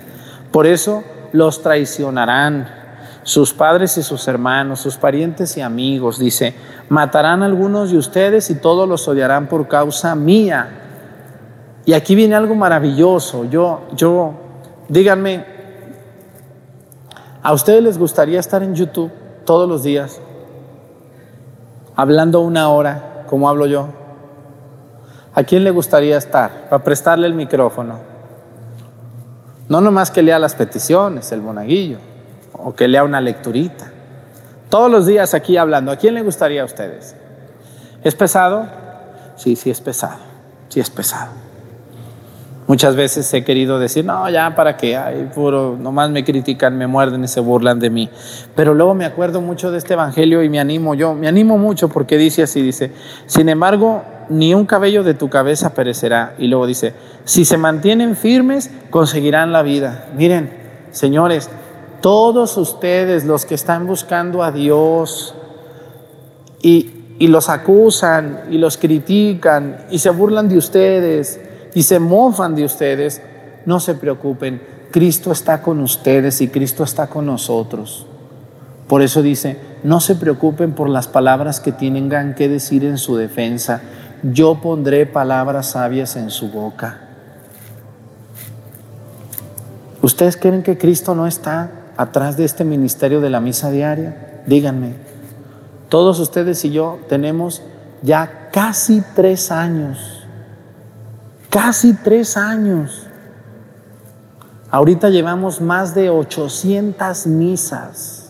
Por 0.52 0.68
eso 0.68 1.04
los 1.32 1.62
traicionarán 1.62 2.68
sus 3.24 3.54
padres 3.54 3.98
y 3.98 4.04
sus 4.04 4.28
hermanos, 4.28 4.80
sus 4.80 4.98
parientes 4.98 5.58
y 5.58 5.62
amigos. 5.62 6.20
Dice, 6.20 6.56
matarán 6.90 7.42
a 7.42 7.46
algunos 7.46 7.92
de 7.92 7.98
ustedes 7.98 8.50
y 8.50 8.56
todos 8.56 8.88
los 8.88 9.08
odiarán 9.08 9.48
por 9.48 9.68
causa 9.68 10.16
mía. 10.16 10.70
Y 11.86 11.94
aquí 11.94 12.16
viene 12.16 12.36
algo 12.36 12.56
maravilloso. 12.56 13.46
Yo, 13.46 13.82
yo, 13.96 14.34
díganme, 14.88 15.46
¿a 17.42 17.54
ustedes 17.54 17.84
les 17.84 17.98
gustaría 17.98 18.40
estar 18.40 18.64
en 18.64 18.76
YouTube 18.76 19.12
todos 19.44 19.68
los 19.68 19.84
días? 19.84 20.22
Hablando 21.96 22.42
una 22.42 22.70
hora, 22.70 23.24
como 23.28 23.50
hablo 23.50 23.66
yo. 23.66 24.05
¿A 25.36 25.44
quién 25.44 25.66
le 25.66 25.72
gustaría 25.72 26.18
estar 26.18 26.70
para 26.70 26.82
prestarle 26.82 27.28
el 27.28 27.34
micrófono? 27.34 28.00
No 29.68 29.82
nomás 29.82 30.10
que 30.10 30.24
lea 30.24 30.40
las 30.40 30.56
peticiones, 30.56 31.30
el 31.34 31.42
monaguillo, 31.42 31.98
o 32.54 32.74
que 32.74 32.88
lea 32.88 33.04
una 33.04 33.20
lecturita. 33.20 33.92
Todos 34.70 34.90
los 34.90 35.06
días 35.06 35.34
aquí 35.34 35.58
hablando. 35.58 35.92
¿A 35.92 35.98
quién 35.98 36.14
le 36.14 36.22
gustaría 36.22 36.62
a 36.62 36.66
ustedes? 36.66 37.18
¿Es 38.02 38.16
pesado? 38.16 38.66
Sí, 39.36 39.58
sí 39.58 39.70
es 39.70 39.82
pesado. 39.82 40.20
Sí 40.70 40.80
es 40.80 40.90
pesado. 40.90 41.32
Muchas 42.68 42.96
veces 42.96 43.32
he 43.34 43.44
querido 43.44 43.78
decir, 43.78 44.06
no, 44.06 44.28
ya 44.30 44.56
para 44.56 44.76
qué, 44.76 44.98
ay, 44.98 45.30
puro, 45.36 45.78
nomás 45.80 46.10
me 46.10 46.24
critican, 46.24 46.78
me 46.78 46.88
muerden 46.88 47.24
y 47.24 47.28
se 47.28 47.40
burlan 47.40 47.80
de 47.80 47.92
mí. 47.92 48.10
Pero 48.56 48.74
luego 48.74 48.96
me 48.96 49.06
acuerdo 49.06 49.42
mucho 49.42 49.70
de 49.70 49.78
este 49.78 49.94
evangelio 49.94 50.42
y 50.42 50.50
me 50.50 50.60
animo 50.60 50.96
yo, 50.96 51.14
me 51.14 51.28
animo 51.28 51.60
mucho 51.60 51.90
porque 51.90 52.18
dice 52.18 52.42
así, 52.42 52.64
dice, 52.64 52.92
sin 53.28 53.50
embargo, 53.50 54.02
ni 54.30 54.54
un 54.54 54.66
cabello 54.66 55.04
de 55.04 55.14
tu 55.14 55.30
cabeza 55.30 55.74
perecerá. 55.74 56.36
Y 56.38 56.48
luego 56.48 56.68
dice, 56.68 56.94
si 57.26 57.46
se 57.46 57.58
mantienen 57.58 58.16
firmes, 58.16 58.70
conseguirán 58.90 59.52
la 59.52 59.62
vida. 59.64 60.08
Miren, 60.16 60.52
señores, 60.92 61.50
todos 62.02 62.58
ustedes 62.58 63.26
los 63.26 63.46
que 63.46 63.56
están 63.56 63.88
buscando 63.88 64.44
a 64.44 64.52
Dios 64.52 65.36
y, 66.62 66.92
y 67.20 67.28
los 67.28 67.50
acusan 67.50 68.46
y 68.52 68.58
los 68.58 68.78
critican 68.78 69.86
y 69.90 70.00
se 70.00 70.10
burlan 70.10 70.50
de 70.50 70.58
ustedes 70.58 71.40
y 71.74 71.84
se 71.84 72.00
mofan 72.00 72.56
de 72.56 72.64
ustedes, 72.64 73.22
no 73.66 73.80
se 73.80 73.96
preocupen. 73.96 74.62
Cristo 74.92 75.32
está 75.32 75.62
con 75.62 75.82
ustedes 75.82 76.40
y 76.42 76.48
Cristo 76.48 76.84
está 76.84 77.08
con 77.08 77.26
nosotros. 77.26 78.06
Por 78.88 79.02
eso 79.02 79.22
dice, 79.22 79.58
no 79.84 80.00
se 80.00 80.16
preocupen 80.16 80.74
por 80.74 80.90
las 80.90 81.08
palabras 81.08 81.60
que 81.60 81.72
tengan 81.72 82.36
que 82.36 82.48
decir 82.48 82.86
en 82.86 82.98
su 82.98 83.18
defensa 83.18 83.82
yo 84.24 84.62
pondré 84.62 85.06
palabras 85.06 85.72
sabias 85.72 86.16
en 86.16 86.30
su 86.30 86.52
boca. 86.52 87.02
¿Ustedes 90.02 90.38
creen 90.38 90.64
que 90.64 90.78
Cristo 90.78 91.16
no 91.16 91.26
está 91.28 91.72
atrás 91.98 92.38
de 92.38 92.46
este 92.46 92.64
ministerio 92.64 93.22
de 93.22 93.30
la 93.30 93.40
misa 93.40 93.72
diaria? 93.72 94.44
Díganme. 94.46 94.96
Todos 95.90 96.20
ustedes 96.20 96.64
y 96.66 96.72
yo 96.72 97.00
tenemos 97.10 97.62
ya 98.02 98.50
casi 98.52 99.04
tres 99.16 99.52
años. 99.52 100.26
Casi 101.50 101.94
tres 101.94 102.38
años. 102.38 103.08
Ahorita 104.70 105.10
llevamos 105.10 105.62
más 105.62 105.96
de 105.96 106.10
800 106.10 107.28
misas 107.28 108.26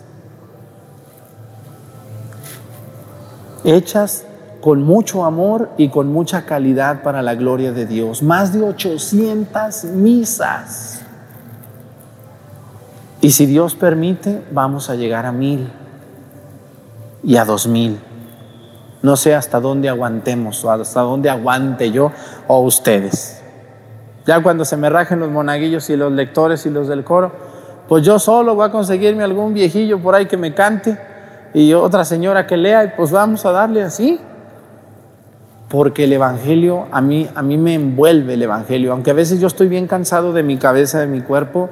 hechas 3.66 4.26
con 4.66 4.82
mucho 4.82 5.26
amor 5.26 5.70
y 5.78 5.90
con 5.90 6.12
mucha 6.12 6.48
calidad 6.48 7.04
para 7.04 7.22
la 7.22 7.36
gloria 7.36 7.72
de 7.72 7.86
Dios. 7.86 8.24
Más 8.24 8.52
de 8.52 8.64
800 8.64 9.84
misas. 9.84 11.04
Y 13.22 13.30
si 13.30 13.46
Dios 13.46 13.76
permite, 13.76 14.44
vamos 14.50 14.90
a 14.90 14.96
llegar 14.96 15.28
a 15.28 15.32
mil 15.32 15.72
y 17.22 17.38
a 17.38 17.46
dos 17.46 17.68
mil. 17.68 18.00
No 19.04 19.16
sé 19.18 19.36
hasta 19.36 19.60
dónde 19.60 19.88
aguantemos 19.88 20.66
o 20.66 20.72
hasta 20.72 21.02
dónde 21.02 21.30
aguante 21.30 21.92
yo 21.92 22.12
o 22.48 22.62
ustedes. 22.62 23.44
Ya 24.26 24.42
cuando 24.42 24.66
se 24.66 24.78
me 24.78 24.90
rajen 24.90 25.20
los 25.20 25.30
monaguillos 25.30 25.92
y 25.92 25.96
los 25.96 26.12
lectores 26.12 26.66
y 26.66 26.72
los 26.72 26.88
del 26.88 27.04
coro, 27.04 27.32
pues 27.88 28.04
yo 28.04 28.18
solo 28.18 28.56
voy 28.56 28.66
a 28.66 28.72
conseguirme 28.72 29.24
algún 29.24 29.54
viejillo 29.54 30.00
por 30.00 30.16
ahí 30.16 30.26
que 30.26 30.38
me 30.38 30.56
cante 30.56 30.98
y 31.54 31.72
otra 31.74 32.04
señora 32.04 32.48
que 32.48 32.58
lea 32.58 32.84
y 32.84 32.88
pues 32.98 33.12
vamos 33.12 33.46
a 33.46 33.52
darle 33.52 33.84
así. 33.84 34.20
Porque 35.70 36.04
el 36.04 36.14
Evangelio, 36.14 36.86
a 36.92 37.02
mí, 37.02 37.28
a 37.34 37.42
mí 37.42 37.58
me 37.58 37.74
envuelve 37.74 38.36
el 38.36 38.44
Evangelio, 38.44 38.92
aunque 38.92 39.12
a 39.12 39.16
veces 39.16 39.40
yo 39.40 39.48
estoy 39.48 39.68
bien 39.68 39.88
cansado 39.88 40.32
de 40.32 40.44
mi 40.44 40.58
cabeza, 40.58 41.00
de 41.00 41.08
mi 41.08 41.22
cuerpo, 41.22 41.70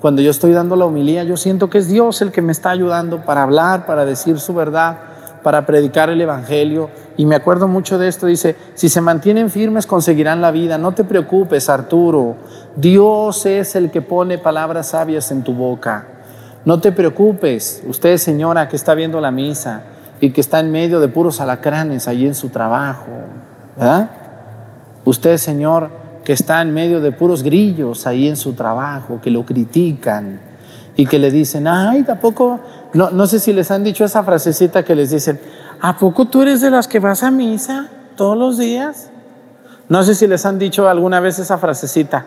cuando 0.00 0.20
yo 0.20 0.30
estoy 0.30 0.52
dando 0.52 0.76
la 0.76 0.84
homilía, 0.84 1.24
yo 1.24 1.36
siento 1.36 1.70
que 1.70 1.78
es 1.78 1.88
Dios 1.88 2.20
el 2.22 2.32
que 2.32 2.42
me 2.42 2.52
está 2.52 2.70
ayudando 2.70 3.24
para 3.24 3.42
hablar, 3.42 3.86
para 3.86 4.04
decir 4.04 4.38
su 4.40 4.54
verdad, 4.54 4.98
para 5.42 5.64
predicar 5.64 6.10
el 6.10 6.20
Evangelio. 6.20 6.90
Y 7.16 7.24
me 7.24 7.34
acuerdo 7.34 7.66
mucho 7.66 7.98
de 7.98 8.08
esto, 8.08 8.26
dice, 8.26 8.56
si 8.74 8.88
se 8.88 9.00
mantienen 9.00 9.48
firmes 9.48 9.86
conseguirán 9.86 10.40
la 10.40 10.50
vida. 10.50 10.76
No 10.76 10.92
te 10.92 11.04
preocupes, 11.04 11.68
Arturo. 11.68 12.36
Dios 12.76 13.46
es 13.46 13.74
el 13.74 13.90
que 13.90 14.02
pone 14.02 14.38
palabras 14.38 14.88
sabias 14.88 15.30
en 15.30 15.42
tu 15.42 15.54
boca. 15.54 16.06
No 16.64 16.80
te 16.80 16.92
preocupes, 16.92 17.82
usted 17.86 18.18
señora 18.18 18.68
que 18.68 18.76
está 18.76 18.94
viendo 18.94 19.20
la 19.20 19.30
misa 19.30 19.82
y 20.20 20.30
que 20.30 20.40
está 20.40 20.60
en 20.60 20.70
medio 20.70 21.00
de 21.00 21.08
puros 21.08 21.40
alacranes 21.40 22.08
allí 22.08 22.26
en 22.26 22.34
su 22.34 22.48
trabajo. 22.48 23.06
¿verdad? 23.76 24.10
Usted 25.04 25.36
señor 25.36 25.90
que 26.24 26.32
está 26.32 26.60
en 26.60 26.74
medio 26.74 27.00
de 27.00 27.12
puros 27.12 27.42
grillos 27.42 28.06
ahí 28.06 28.26
en 28.26 28.36
su 28.36 28.54
trabajo, 28.54 29.20
que 29.22 29.30
lo 29.30 29.46
critican 29.46 30.40
y 30.96 31.06
que 31.06 31.18
le 31.18 31.30
dicen, 31.30 31.68
ay, 31.68 32.02
tampoco, 32.02 32.58
no, 32.94 33.10
no 33.10 33.26
sé 33.26 33.38
si 33.38 33.52
les 33.52 33.70
han 33.70 33.84
dicho 33.84 34.04
esa 34.04 34.24
frasecita 34.24 34.84
que 34.84 34.96
les 34.96 35.10
dicen, 35.10 35.38
¿a 35.80 35.96
poco 35.96 36.24
tú 36.24 36.42
eres 36.42 36.60
de 36.60 36.70
las 36.70 36.88
que 36.88 36.98
vas 36.98 37.22
a 37.22 37.30
misa 37.30 37.88
todos 38.16 38.36
los 38.36 38.58
días? 38.58 39.10
No 39.88 40.02
sé 40.02 40.16
si 40.16 40.26
les 40.26 40.44
han 40.44 40.58
dicho 40.58 40.88
alguna 40.88 41.20
vez 41.20 41.38
esa 41.38 41.58
frasecita. 41.58 42.26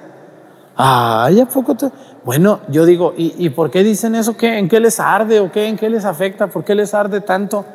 Ay, 0.78 1.41
¿a 1.41 1.45
poco 1.45 1.75
tú? 1.75 1.91
Bueno, 2.23 2.62
yo 2.69 2.86
digo, 2.86 3.13
¿y, 3.17 3.36
¿y, 3.38 3.49
por 3.49 3.69
qué 3.69 3.84
dicen 3.84 4.15
eso? 4.15 4.38
¿Qué, 4.38 4.58
¿En 4.58 4.69
qué 4.69 4.80
les 4.80 5.02
arde 5.02 5.41
o 5.41 5.52
qué? 5.52 5.67
¿En 5.67 5.75
qué 5.75 5.89
les 5.89 6.06
afecta? 6.06 6.47
¿Por 6.47 6.63
qué 6.63 6.73
les 6.73 6.93
arde 6.93 7.19
tanto? 7.19 7.65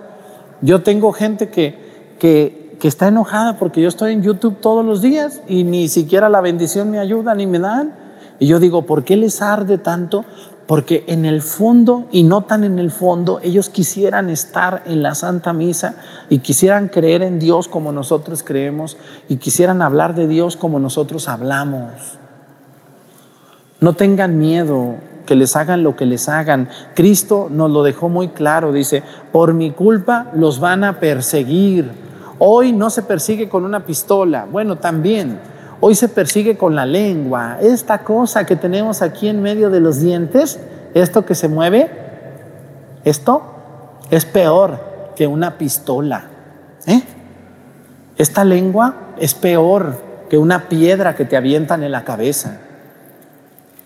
Yo 0.61 0.83
tengo 0.83 1.12
gente 1.12 1.49
que, 1.49 1.79
que 2.19 2.64
que 2.85 2.88
está 2.88 3.09
enojada 3.09 3.57
porque 3.59 3.81
yo 3.81 3.88
estoy 3.88 4.12
en 4.12 4.23
YouTube 4.23 4.61
todos 4.61 4.85
los 4.85 5.01
días 5.01 5.40
y 5.49 5.64
ni 5.64 5.88
siquiera 5.88 6.29
la 6.29 6.40
bendición 6.40 6.90
me 6.90 6.99
ayuda 6.99 7.35
ni 7.35 7.47
me 7.47 7.59
dan. 7.59 7.95
Y 8.38 8.47
yo 8.47 8.59
digo, 8.59 8.83
¿por 8.83 9.05
qué 9.05 9.17
les 9.17 9.40
arde 9.40 9.79
tanto? 9.79 10.25
Porque 10.67 11.05
en 11.07 11.25
el 11.25 11.40
fondo, 11.40 12.07
y 12.11 12.25
no 12.25 12.43
tan 12.43 12.64
en 12.64 12.79
el 12.79 12.90
fondo, 12.90 13.38
ellos 13.43 13.71
quisieran 13.71 14.29
estar 14.29 14.83
en 14.87 15.03
la 15.03 15.14
Santa 15.14 15.53
Misa 15.53 15.97
y 16.29 16.40
quisieran 16.40 16.88
creer 16.88 17.23
en 17.23 17.38
Dios 17.38 17.69
como 17.69 17.93
nosotros 17.93 18.43
creemos 18.43 18.97
y 19.29 19.37
quisieran 19.37 19.81
hablar 19.83 20.14
de 20.14 20.27
Dios 20.27 20.57
como 20.57 20.79
nosotros 20.79 21.29
hablamos. 21.29 22.19
No 23.81 23.93
tengan 23.93 24.38
miedo 24.38 24.97
que 25.26 25.34
les 25.34 25.56
hagan 25.56 25.82
lo 25.82 25.96
que 25.96 26.06
les 26.06 26.28
hagan. 26.28 26.68
Cristo 26.94 27.48
nos 27.50 27.70
lo 27.70 27.82
dejó 27.82 28.08
muy 28.08 28.28
claro, 28.28 28.72
dice, 28.72 29.02
por 29.32 29.54
mi 29.54 29.70
culpa 29.70 30.28
los 30.34 30.60
van 30.60 30.84
a 30.84 31.00
perseguir 31.00 32.04
Hoy 32.38 32.72
no 32.72 32.90
se 32.90 33.02
persigue 33.02 33.48
con 33.48 33.64
una 33.64 33.87
pistola, 33.87 34.46
bueno, 34.50 34.76
también. 34.76 35.38
Hoy 35.80 35.94
se 35.94 36.08
persigue 36.08 36.56
con 36.56 36.74
la 36.74 36.87
lengua. 36.87 37.58
Esta 37.60 37.98
cosa 37.98 38.44
que 38.44 38.56
tenemos 38.56 39.02
aquí 39.02 39.28
en 39.28 39.42
medio 39.42 39.70
de 39.70 39.80
los 39.80 40.00
dientes, 40.00 40.58
esto 40.94 41.24
que 41.24 41.34
se 41.34 41.48
mueve, 41.48 41.90
esto 43.04 43.42
es 44.10 44.24
peor 44.24 44.78
que 45.14 45.26
una 45.26 45.58
pistola. 45.58 46.24
¿eh? 46.87 47.02
Esta 48.16 48.44
lengua 48.44 48.94
es 49.18 49.34
peor 49.34 49.96
que 50.28 50.38
una 50.38 50.68
piedra 50.68 51.14
que 51.14 51.24
te 51.24 51.37
avientan 51.37 51.82
en 51.82 51.92
la 51.92 52.04
cabeza. 52.04 52.58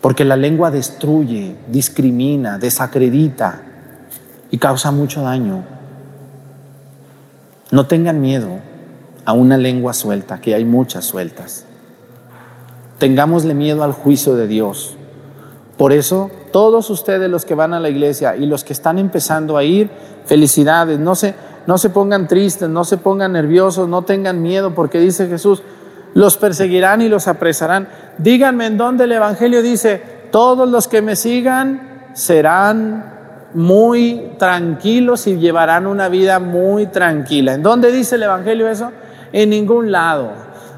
Porque 0.01 0.25
la 0.25 0.37
lengua 0.37 0.71
destruye, 0.71 1.57
discrimina, 1.69 2.59
desacredita 2.59 3.63
y 4.51 4.59
causa 4.59 4.91
mucho 4.91 5.23
daño. 5.23 5.65
No 7.71 7.87
tengan 7.87 8.21
miedo 8.21 8.61
a 9.25 9.33
una 9.33 9.59
lengua 9.59 9.93
suelta, 9.93 10.41
que 10.41 10.55
hay 10.55 10.65
muchas 10.65 11.05
sueltas. 11.05 11.67
Tengámosle 12.99 13.55
miedo 13.55 13.85
al 13.85 13.93
juicio 13.93 14.37
de 14.37 14.47
Dios. 14.47 14.97
Por 15.77 15.93
eso, 15.93 16.31
todos 16.51 16.91
ustedes 16.91 17.31
los 17.31 17.45
que 17.45 17.55
van 17.55 17.75
a 17.75 17.81
la 17.81 17.89
iglesia 17.89 18.37
y 18.37 18.47
los 18.47 18.65
que 18.65 18.73
están 18.73 18.99
empezando 18.99 19.57
a 19.57 19.65
ir, 19.65 19.91
felicidades. 20.25 20.99
No 20.99 21.15
se, 21.15 21.35
no 21.67 21.77
se 21.77 21.91
pongan 21.91 22.27
tristes, 22.27 22.69
no 22.69 22.85
se 22.85 22.97
pongan 22.97 23.33
nerviosos, 23.33 23.89
no 23.89 24.03
tengan 24.03 24.43
miedo, 24.43 24.75
porque 24.75 24.99
dice 24.99 25.29
Jesús, 25.29 25.63
los 26.15 26.37
perseguirán 26.37 27.03
y 27.03 27.09
los 27.09 27.29
apresarán. 27.29 27.89
Díganme 28.19 28.67
en 28.67 28.77
dónde 28.77 29.05
el 29.05 29.13
Evangelio 29.13 29.63
dice, 29.63 30.03
todos 30.31 30.69
los 30.69 30.89
que 30.89 31.03
me 31.03 31.17
sigan 31.17 32.11
serán 32.15 33.19
muy 33.55 34.33
tranquilos 34.39 35.27
y 35.27 35.37
llevarán 35.39 35.87
una 35.87 36.09
vida 36.09 36.39
muy 36.39 36.87
tranquila. 36.87 37.55
¿En 37.55 37.63
dónde 37.63 37.93
dice 37.93 38.17
el 38.17 38.25
Evangelio 38.25 38.69
eso? 38.69 38.93
En 39.33 39.51
ningún 39.51 39.91
lado. 39.91 40.33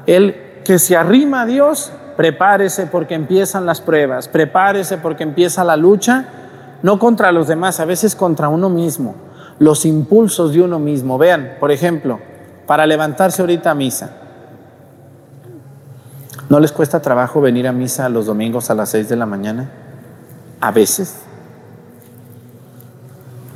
El 0.05 0.35
que 0.63 0.79
se 0.79 0.95
arrima 0.95 1.41
a 1.41 1.45
Dios, 1.45 1.91
prepárese 2.15 2.85
porque 2.85 3.15
empiezan 3.15 3.65
las 3.65 3.81
pruebas, 3.81 4.27
prepárese 4.27 4.97
porque 4.97 5.23
empieza 5.23 5.63
la 5.63 5.75
lucha, 5.75 6.25
no 6.81 6.99
contra 6.99 7.31
los 7.31 7.47
demás, 7.47 7.79
a 7.79 7.85
veces 7.85 8.15
contra 8.15 8.49
uno 8.49 8.69
mismo, 8.69 9.15
los 9.59 9.85
impulsos 9.85 10.53
de 10.53 10.61
uno 10.61 10.79
mismo. 10.79 11.17
Vean, 11.17 11.55
por 11.59 11.71
ejemplo, 11.71 12.19
para 12.65 12.85
levantarse 12.85 13.41
ahorita 13.41 13.71
a 13.71 13.75
misa. 13.75 14.20
¿No 16.51 16.59
les 16.59 16.73
cuesta 16.73 17.01
trabajo 17.01 17.39
venir 17.39 17.65
a 17.65 17.71
misa 17.71 18.09
los 18.09 18.25
domingos 18.25 18.69
a 18.69 18.75
las 18.75 18.89
6 18.89 19.07
de 19.07 19.15
la 19.15 19.25
mañana? 19.25 19.69
A 20.59 20.71
veces. 20.71 21.21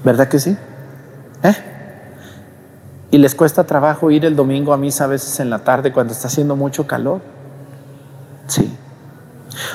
¿Verdad 0.06 0.30
que 0.30 0.40
sí? 0.40 0.56
¿Eh? 1.44 1.56
Y 3.12 3.18
les 3.18 3.36
cuesta 3.36 3.66
trabajo 3.66 4.12
ir 4.12 4.24
el 4.24 4.38
domingo 4.38 4.72
a 4.72 4.78
misa 4.78 5.04
a 5.04 5.08
veces 5.08 5.42
en 5.42 5.50
la 5.50 5.60
tarde 5.60 5.92
cuando 5.92 6.14
está 6.14 6.30
haciendo 6.30 6.56
mucho 6.56 6.88
calor. 6.88 7.20
Sí. 8.48 8.74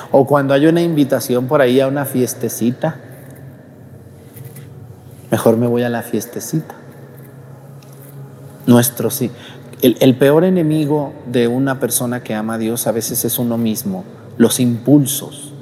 O 0.09 0.25
cuando 0.25 0.55
hay 0.55 0.65
una 0.65 0.81
invitación 0.81 1.45
por 1.45 1.61
ahí 1.61 1.79
a 1.79 1.85
una 1.85 2.05
fiestecita. 2.05 2.95
Mejor 5.29 5.57
me 5.57 5.67
voy 5.67 5.83
a 5.83 5.89
la 5.89 6.01
fiestecita. 6.01 6.73
Nuestro 8.65 9.11
sí. 9.11 9.29
El, 9.81 10.15
peor 10.15 10.43
enemigo 10.43 11.13
de 11.25 11.47
una 11.47 11.79
persona 11.79 12.21
que 12.21 12.35
ama 12.35 12.53
a 12.53 12.57
Dios 12.59 12.85
a 12.85 12.91
veces 12.91 13.25
es 13.25 13.39
uno 13.39 13.57
mismo, 13.57 14.03
los 14.37 14.59
impulsos. 14.59 15.53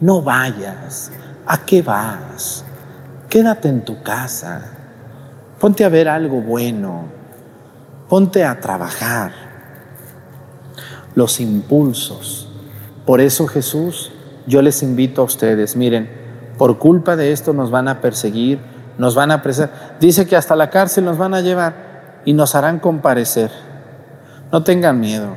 No 0.00 0.22
vayas. 0.22 1.12
¿A 1.46 1.58
qué 1.66 1.82
vas? 1.82 2.64
Quédate 3.28 3.68
en 3.68 3.84
tu 3.84 4.02
casa. 4.02 4.62
Ponte 5.60 5.84
a 5.84 5.90
ver 5.90 6.08
algo 6.08 6.40
bueno. 6.40 7.04
Ponte 8.08 8.44
a 8.44 8.60
trabajar. 8.60 9.32
Los 11.14 11.38
impulsos. 11.38 12.48
Por 13.04 13.20
eso 13.20 13.46
Jesús, 13.46 14.10
yo 14.46 14.62
les 14.62 14.82
invito 14.82 15.20
a 15.20 15.24
ustedes, 15.24 15.76
miren, 15.76 16.10
por 16.56 16.78
culpa 16.78 17.14
de 17.14 17.32
esto 17.32 17.52
nos 17.52 17.70
van 17.70 17.88
a 17.88 18.00
perseguir, 18.00 18.58
nos 18.96 19.14
van 19.14 19.30
a 19.30 19.34
apresar. 19.34 19.96
Dice 20.00 20.26
que 20.26 20.36
hasta 20.36 20.56
la 20.56 20.70
cárcel 20.70 21.04
nos 21.04 21.18
van 21.18 21.34
a 21.34 21.42
llevar 21.42 22.22
y 22.24 22.32
nos 22.32 22.54
harán 22.54 22.78
comparecer. 22.78 23.65
No 24.52 24.62
tengan 24.62 25.00
miedo. 25.00 25.28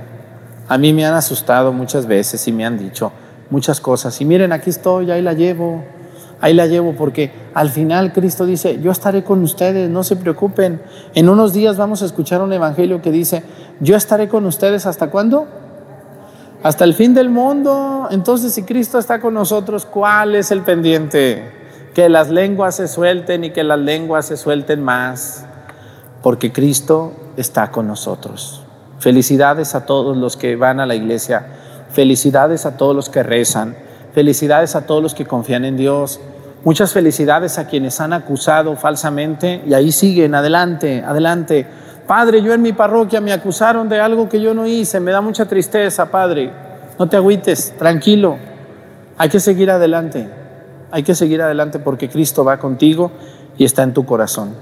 A 0.68 0.78
mí 0.78 0.94
me 0.94 1.06
han 1.06 1.14
asustado 1.14 1.74
muchas 1.74 2.06
veces 2.06 2.48
y 2.48 2.52
me 2.52 2.66
han 2.66 2.78
dicho 2.78 3.12
muchas 3.50 3.82
cosas. 3.82 4.20
Y 4.22 4.26
miren, 4.26 4.52
aquí 4.52 4.70
estoy, 4.70 5.10
ahí 5.12 5.22
la 5.22 5.34
llevo 5.34 5.84
ahí 6.42 6.54
la 6.54 6.68
llevo 6.68 6.94
porque 6.94 7.34
al 7.54 7.70
final 7.70 8.14
Cristo 8.14 8.46
dice, 8.46 8.80
yo 8.82 8.92
estaré 8.92 9.26
con 9.26 9.44
ustedes, 9.44 9.90
no 9.90 10.04
se 10.04 10.16
preocupen. 10.16 10.82
En 11.14 11.28
unos 11.28 11.52
días 11.52 11.76
vamos 11.76 12.02
a 12.02 12.06
escuchar 12.06 12.42
un 12.42 12.54
evangelio 12.54 13.02
que 13.02 13.12
dice, 13.12 13.44
yo 13.82 13.98
estaré 13.98 14.30
con 14.30 14.46
ustedes 14.46 14.86
hasta 14.86 15.10
cuándo? 15.10 15.48
hasta 16.64 16.84
el 16.84 16.94
fin 16.94 17.14
del 17.14 17.30
mundo. 17.30 18.08
Entonces, 18.12 18.54
si 18.54 18.64
Cristo 18.64 19.00
está 19.00 19.20
con 19.20 19.34
nosotros, 19.34 19.86
¿cuál 19.86 20.36
es 20.36 20.52
el 20.52 20.62
pendiente? 20.62 21.52
Que 21.94 22.10
las 22.10 22.30
lenguas 22.30 22.76
se 22.76 22.88
suelten 22.88 23.44
y 23.44 23.52
que 23.52 23.64
las 23.64 23.80
lenguas 23.80 24.26
se 24.28 24.38
suelten 24.38 24.84
más, 24.84 25.46
porque 26.22 26.52
Cristo 26.52 27.14
está 27.38 27.72
con 27.72 27.88
nosotros. 27.88 28.64
Felicidades 29.00 29.76
a 29.76 29.86
todos 29.86 30.16
los 30.16 30.38
que 30.38 30.56
van 30.56 30.80
a 30.80 30.86
la 30.86 30.96
iglesia, 30.96 31.46
felicidades 31.92 32.66
a 32.66 32.78
todos 32.78 32.96
los 32.96 33.10
que 33.10 33.24
rezan, 33.24 33.76
felicidades 34.14 34.76
a 34.76 34.86
todos 34.86 35.02
los 35.02 35.14
que 35.14 35.26
confían 35.26 35.66
en 35.66 35.78
Dios, 35.78 36.20
muchas 36.64 36.94
felicidades 36.94 37.58
a 37.58 37.68
quienes 37.68 38.00
han 38.02 38.14
acusado 38.14 38.76
falsamente 38.76 39.62
y 39.66 39.74
ahí 39.74 39.92
siguen, 39.92 40.36
adelante, 40.36 41.04
adelante 41.06 41.66
Padre, 42.10 42.42
yo 42.42 42.56
en 42.56 42.64
mi 42.64 42.74
parroquia 42.74 43.22
me 43.22 43.32
acusaron 43.32 43.88
de 43.88 44.00
algo 44.00 44.28
que 44.28 44.42
yo 44.42 44.56
no 44.56 44.66
hice, 44.66 45.00
me 45.00 45.12
da 45.12 45.22
mucha 45.22 45.46
tristeza, 45.46 46.10
Padre. 46.10 46.52
No 46.98 47.08
te 47.08 47.18
agüites, 47.18 47.76
tranquilo. 47.78 48.36
Hay 49.16 49.30
que 49.30 49.40
seguir 49.40 49.70
adelante. 49.70 50.28
Hay 50.90 51.04
que 51.04 51.14
seguir 51.14 51.40
adelante 51.44 51.78
porque 51.78 52.10
Cristo 52.10 52.44
va 52.44 52.58
contigo 52.58 53.12
y 53.60 53.64
está 53.64 53.84
en 53.84 53.94
tu 53.94 54.08
corazón. 54.08 54.56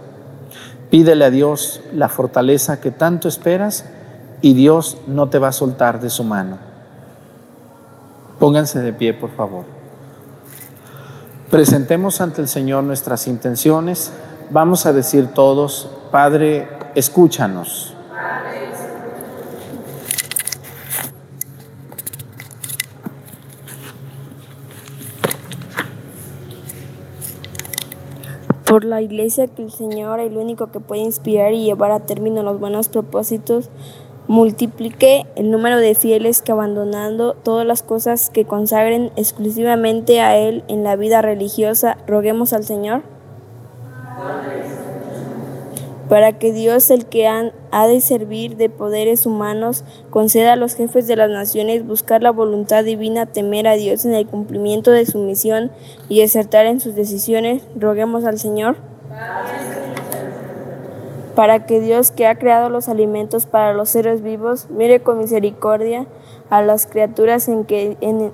Pídele 0.89 1.23
a 1.23 1.29
Dios 1.29 1.79
la 1.93 2.09
fortaleza 2.09 2.81
que 2.81 2.91
tanto 2.91 3.29
esperas 3.29 3.85
y 4.41 4.53
Dios 4.53 4.97
no 5.07 5.29
te 5.29 5.39
va 5.39 5.49
a 5.49 5.51
soltar 5.53 5.99
de 5.99 6.09
su 6.09 6.23
mano. 6.23 6.57
Pónganse 8.39 8.79
de 8.79 8.93
pie, 8.93 9.13
por 9.13 9.31
favor. 9.31 9.65
Presentemos 11.49 12.21
ante 12.21 12.41
el 12.41 12.47
Señor 12.47 12.83
nuestras 12.83 13.27
intenciones. 13.27 14.11
Vamos 14.49 14.85
a 14.85 14.93
decir 14.93 15.29
todos, 15.33 15.89
Padre, 16.11 16.67
escúchanos. 16.93 17.93
Por 28.65 28.83
la 28.83 29.01
iglesia 29.01 29.47
que 29.47 29.63
el 29.63 29.71
Señor, 29.71 30.19
el 30.19 30.35
único 30.35 30.67
que 30.71 30.81
puede 30.81 31.01
inspirar 31.01 31.53
y 31.53 31.63
llevar 31.63 31.91
a 31.91 32.01
término 32.01 32.43
los 32.43 32.59
buenos 32.59 32.89
propósitos, 32.89 33.69
multiplique 34.27 35.25
el 35.35 35.51
número 35.51 35.77
de 35.77 35.95
fieles 35.95 36.41
que 36.41 36.51
abandonando 36.51 37.33
todas 37.33 37.65
las 37.65 37.81
cosas 37.81 38.29
que 38.29 38.45
consagren 38.45 39.11
exclusivamente 39.15 40.21
a 40.21 40.37
Él 40.37 40.63
en 40.67 40.83
la 40.83 40.95
vida 40.95 41.21
religiosa, 41.21 41.97
roguemos 42.07 42.53
al 42.53 42.63
Señor 42.63 43.03
para 46.09 46.33
que 46.33 46.53
Dios, 46.53 46.89
el 46.89 47.05
que 47.05 47.27
ha 47.27 47.87
de 47.87 48.01
servir 48.01 48.57
de 48.57 48.69
poderes 48.69 49.25
humanos, 49.25 49.83
conceda 50.09 50.53
a 50.53 50.55
los 50.55 50.75
jefes 50.75 51.07
de 51.07 51.15
las 51.15 51.29
naciones 51.29 51.85
buscar 51.85 52.23
la 52.23 52.31
voluntad 52.31 52.83
divina, 52.83 53.25
temer 53.25 53.67
a 53.67 53.73
Dios 53.73 54.05
en 54.05 54.13
el 54.13 54.25
cumplimiento 54.25 54.91
de 54.91 55.05
su 55.05 55.19
misión 55.19 55.71
y 56.09 56.21
acertar 56.21 56.65
en 56.65 56.79
sus 56.79 56.95
decisiones, 56.95 57.63
roguemos 57.75 58.23
al 58.23 58.39
Señor. 58.39 58.77
Para 61.37 61.67
que 61.67 61.79
Dios, 61.79 62.09
que 62.09 62.25
ha 62.25 62.33
creado 62.33 62.71
los 62.71 62.89
alimentos 62.89 63.45
para 63.45 63.71
los 63.73 63.89
seres 63.89 64.23
vivos, 64.23 64.71
mire 64.71 65.01
con 65.01 65.19
misericordia 65.19 66.07
a 66.49 66.63
las 66.63 66.87
criaturas 66.87 67.47
en 67.47 67.63
que 67.63 67.95
en, 68.01 68.31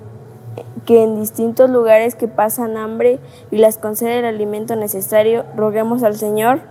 que 0.86 1.02
en 1.02 1.20
distintos 1.20 1.68
lugares 1.68 2.14
que 2.14 2.28
pasan 2.28 2.78
hambre 2.78 3.18
y 3.50 3.58
las 3.58 3.76
concede 3.76 4.20
el 4.20 4.24
alimento 4.24 4.74
necesario, 4.74 5.44
roguemos 5.54 6.02
al 6.02 6.16
Señor 6.16 6.62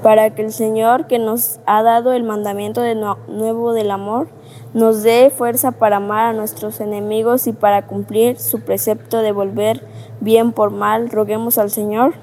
para 0.00 0.30
que 0.30 0.42
el 0.42 0.52
Señor, 0.52 1.08
que 1.08 1.18
nos 1.18 1.58
ha 1.66 1.82
dado 1.82 2.12
el 2.12 2.22
mandamiento 2.22 2.82
de 2.82 2.94
nuevo 2.94 3.72
del 3.72 3.90
amor, 3.90 4.28
nos 4.74 5.02
dé 5.02 5.32
fuerza 5.36 5.72
para 5.72 5.96
amar 5.96 6.26
a 6.26 6.32
nuestros 6.34 6.78
enemigos 6.78 7.48
y 7.48 7.52
para 7.52 7.88
cumplir 7.88 8.38
su 8.38 8.60
precepto 8.60 9.22
de 9.22 9.32
volver 9.32 9.84
bien 10.20 10.52
por 10.52 10.70
mal. 10.70 11.10
Roguemos 11.10 11.58
al 11.58 11.72
Señor. 11.72 12.14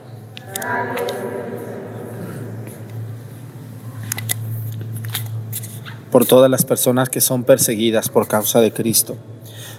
Por 6.11 6.25
todas 6.25 6.51
las 6.51 6.65
personas 6.65 7.09
que 7.09 7.21
son 7.21 7.43
perseguidas 7.43 8.09
por 8.09 8.27
causa 8.27 8.59
de 8.59 8.71
Cristo. 8.71 9.15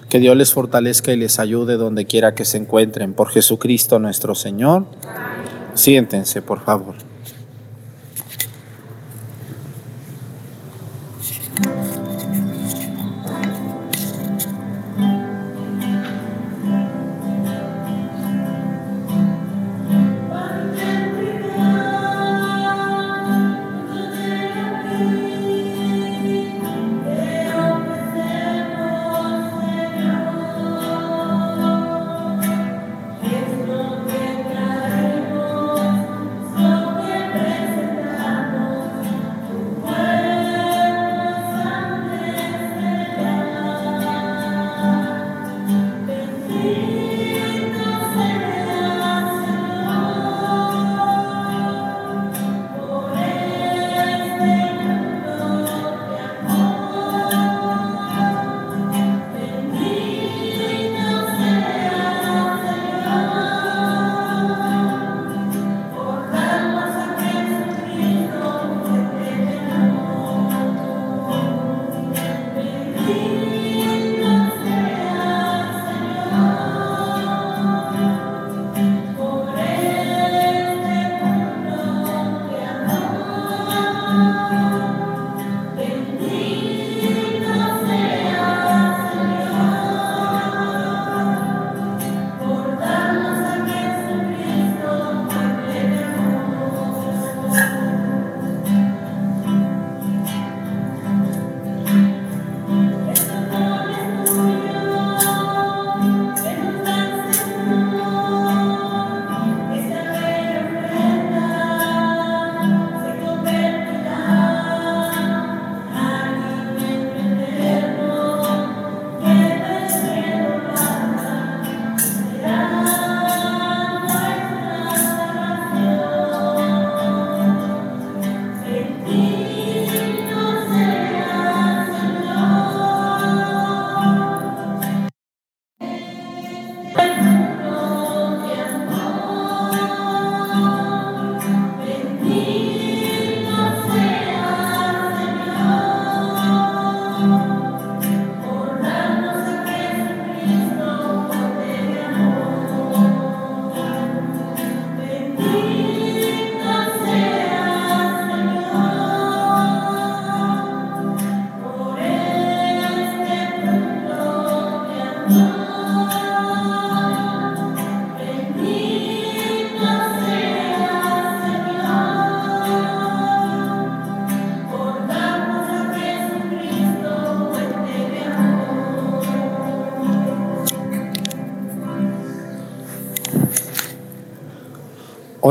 Que 0.09 0.19
Dios 0.19 0.37
les 0.37 0.53
fortalezca 0.53 1.13
y 1.13 1.17
les 1.17 1.39
ayude 1.39 1.77
donde 1.77 2.07
quiera 2.07 2.35
que 2.35 2.45
se 2.45 2.57
encuentren. 2.57 3.15
Por 3.15 3.31
Jesucristo 3.31 3.99
nuestro 3.99 4.35
Señor. 4.35 4.87
Siéntense, 5.75 6.43
por 6.43 6.65
favor. 6.65 7.12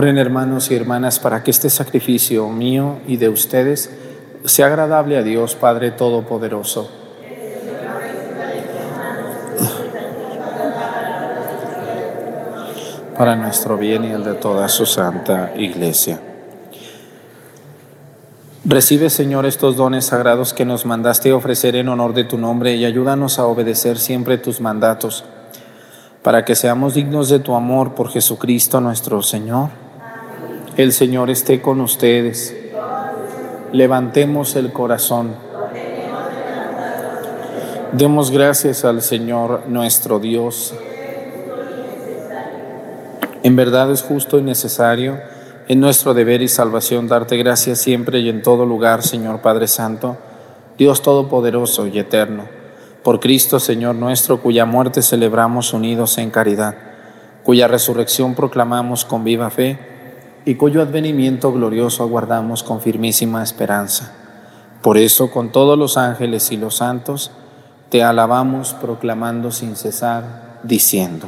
Oren 0.01 0.17
hermanos 0.17 0.71
y 0.71 0.75
hermanas 0.75 1.19
para 1.19 1.43
que 1.43 1.51
este 1.51 1.69
sacrificio 1.69 2.49
mío 2.49 2.97
y 3.05 3.17
de 3.17 3.29
ustedes 3.29 3.91
sea 4.45 4.65
agradable 4.65 5.15
a 5.15 5.21
Dios 5.21 5.53
Padre 5.53 5.91
Todopoderoso. 5.91 6.89
Para 13.15 13.35
nuestro 13.35 13.77
bien 13.77 14.05
y 14.05 14.07
el 14.07 14.23
de 14.23 14.33
toda 14.33 14.67
su 14.69 14.87
santa 14.87 15.53
iglesia. 15.55 16.19
Recibe, 18.65 19.11
Señor, 19.11 19.45
estos 19.45 19.75
dones 19.75 20.05
sagrados 20.05 20.55
que 20.55 20.65
nos 20.65 20.83
mandaste 20.83 21.31
ofrecer 21.31 21.75
en 21.75 21.89
honor 21.89 22.15
de 22.15 22.23
tu 22.23 22.39
nombre 22.39 22.73
y 22.73 22.85
ayúdanos 22.85 23.37
a 23.37 23.45
obedecer 23.45 23.99
siempre 23.99 24.39
tus 24.39 24.61
mandatos, 24.61 25.25
para 26.23 26.43
que 26.43 26.55
seamos 26.55 26.95
dignos 26.95 27.29
de 27.29 27.37
tu 27.37 27.53
amor 27.53 27.93
por 27.93 28.09
Jesucristo 28.09 28.81
nuestro 28.81 29.21
Señor. 29.21 29.90
El 30.77 30.93
Señor 30.93 31.29
esté 31.29 31.61
con 31.61 31.81
ustedes. 31.81 32.55
Levantemos 33.73 34.55
el 34.55 34.71
corazón. 34.71 35.35
Demos 37.91 38.31
gracias 38.31 38.85
al 38.85 39.01
Señor 39.01 39.63
nuestro 39.67 40.19
Dios. 40.19 40.73
En 43.43 43.55
verdad 43.57 43.91
es 43.91 44.01
justo 44.01 44.39
y 44.39 44.43
necesario 44.43 45.19
en 45.67 45.81
nuestro 45.81 46.13
deber 46.13 46.41
y 46.41 46.47
salvación 46.47 47.09
darte 47.09 47.35
gracias 47.35 47.79
siempre 47.79 48.19
y 48.19 48.29
en 48.29 48.41
todo 48.41 48.65
lugar, 48.65 49.03
Señor 49.03 49.41
Padre 49.41 49.67
Santo, 49.67 50.17
Dios 50.77 51.01
Todopoderoso 51.01 51.85
y 51.87 51.99
Eterno, 51.99 52.45
por 53.03 53.19
Cristo, 53.19 53.59
Señor 53.59 53.95
nuestro, 53.95 54.41
cuya 54.41 54.65
muerte 54.65 55.01
celebramos 55.01 55.73
unidos 55.73 56.17
en 56.17 56.29
caridad, 56.29 56.75
cuya 57.43 57.67
resurrección 57.67 58.35
proclamamos 58.35 59.03
con 59.03 59.25
viva 59.25 59.49
fe 59.49 59.90
y 60.45 60.55
cuyo 60.55 60.81
advenimiento 60.81 61.51
glorioso 61.51 62.03
aguardamos 62.03 62.63
con 62.63 62.81
firmísima 62.81 63.43
esperanza. 63.43 64.13
Por 64.81 64.97
eso, 64.97 65.29
con 65.29 65.51
todos 65.51 65.77
los 65.77 65.97
ángeles 65.97 66.51
y 66.51 66.57
los 66.57 66.77
santos, 66.77 67.31
te 67.89 68.03
alabamos 68.03 68.73
proclamando 68.73 69.51
sin 69.51 69.75
cesar, 69.75 70.59
diciendo. 70.63 71.27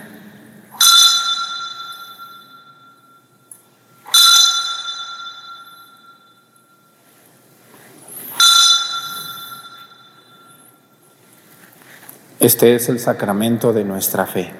Este 12.41 12.73
es 12.73 12.89
el 12.89 12.97
sacramento 12.99 13.71
de 13.71 13.83
nuestra 13.83 14.25
fe. 14.25 14.51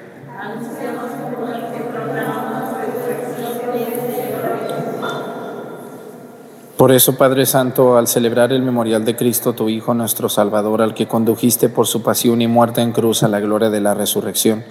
Por 6.77 6.91
eso, 6.91 7.17
Padre 7.17 7.47
Santo, 7.47 7.97
al 7.97 8.05
celebrar 8.05 8.53
el 8.53 8.61
memorial 8.61 9.03
de 9.03 9.15
Cristo, 9.15 9.53
tu 9.53 9.67
Hijo, 9.67 9.95
nuestro 9.95 10.29
Salvador, 10.29 10.83
al 10.83 10.93
que 10.93 11.07
condujiste 11.07 11.69
por 11.69 11.87
su 11.87 12.03
pasión 12.03 12.43
y 12.43 12.47
muerte 12.47 12.81
en 12.81 12.91
cruz 12.91 13.23
a 13.23 13.27
la 13.27 13.39
gloria 13.39 13.71
de 13.71 13.81
la 13.81 13.95
resurrección, 13.95 14.63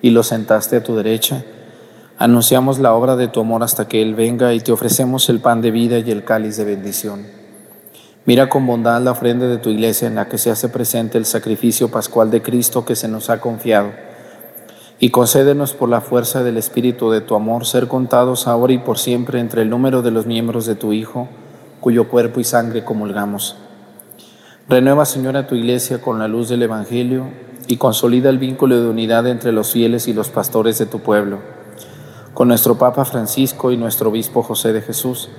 y 0.00 0.10
lo 0.10 0.24
sentaste 0.24 0.78
a 0.78 0.82
tu 0.82 0.96
derecha, 0.96 1.44
anunciamos 2.18 2.80
la 2.80 2.92
obra 2.94 3.14
de 3.14 3.28
tu 3.28 3.38
amor 3.38 3.62
hasta 3.62 3.86
que 3.86 4.02
Él 4.02 4.16
venga 4.16 4.52
y 4.52 4.58
te 4.58 4.72
ofrecemos 4.72 5.28
el 5.28 5.38
pan 5.38 5.60
de 5.60 5.70
vida 5.70 6.00
y 6.00 6.10
el 6.10 6.24
cáliz 6.24 6.56
de 6.56 6.64
bendición. 6.64 7.41
Mira 8.24 8.48
con 8.48 8.66
bondad 8.66 9.02
la 9.02 9.10
ofrenda 9.10 9.48
de 9.48 9.58
tu 9.58 9.70
iglesia 9.70 10.06
en 10.06 10.14
la 10.14 10.28
que 10.28 10.38
se 10.38 10.50
hace 10.50 10.68
presente 10.68 11.18
el 11.18 11.24
sacrificio 11.24 11.90
pascual 11.90 12.30
de 12.30 12.40
Cristo 12.40 12.84
que 12.84 12.94
se 12.94 13.08
nos 13.08 13.30
ha 13.30 13.40
confiado. 13.40 13.90
y 15.00 15.10
concédenos 15.10 15.72
por 15.72 15.88
la 15.88 16.00
fuerza 16.00 16.44
del 16.44 16.56
Espíritu 16.56 17.10
de 17.10 17.20
tu 17.20 17.34
amor 17.34 17.66
ser 17.66 17.88
contados 17.88 18.46
ahora 18.46 18.72
y 18.72 18.78
por 18.78 18.98
siempre 18.98 19.40
entre 19.40 19.62
el 19.62 19.68
número 19.68 20.00
de 20.00 20.12
los 20.12 20.26
miembros 20.26 20.64
de 20.64 20.76
tu 20.76 20.92
Hijo, 20.92 21.26
cuyo 21.80 22.08
cuerpo 22.08 22.38
y 22.38 22.44
sangre 22.44 22.84
comulgamos. 22.84 23.56
Renueva, 24.68 25.04
Señora, 25.04 25.48
tu 25.48 25.56
iglesia 25.56 26.00
con 26.00 26.20
la 26.20 26.28
luz 26.28 26.48
del 26.48 26.62
Evangelio 26.62 27.24
y 27.66 27.78
consolida 27.78 28.30
el 28.30 28.38
vínculo 28.38 28.80
de 28.80 28.88
unidad 28.88 29.26
entre 29.26 29.50
los 29.50 29.72
fieles 29.72 30.06
y 30.06 30.12
los 30.12 30.30
pastores 30.30 30.78
de 30.78 30.86
tu 30.86 31.00
pueblo, 31.00 31.40
con 32.32 32.46
nuestro 32.46 32.78
Papa 32.78 33.04
Francisco 33.04 33.72
y 33.72 33.76
nuestro 33.76 34.10
Obispo 34.10 34.44
José 34.44 34.72
de 34.72 34.82
Jesús, 34.82 35.30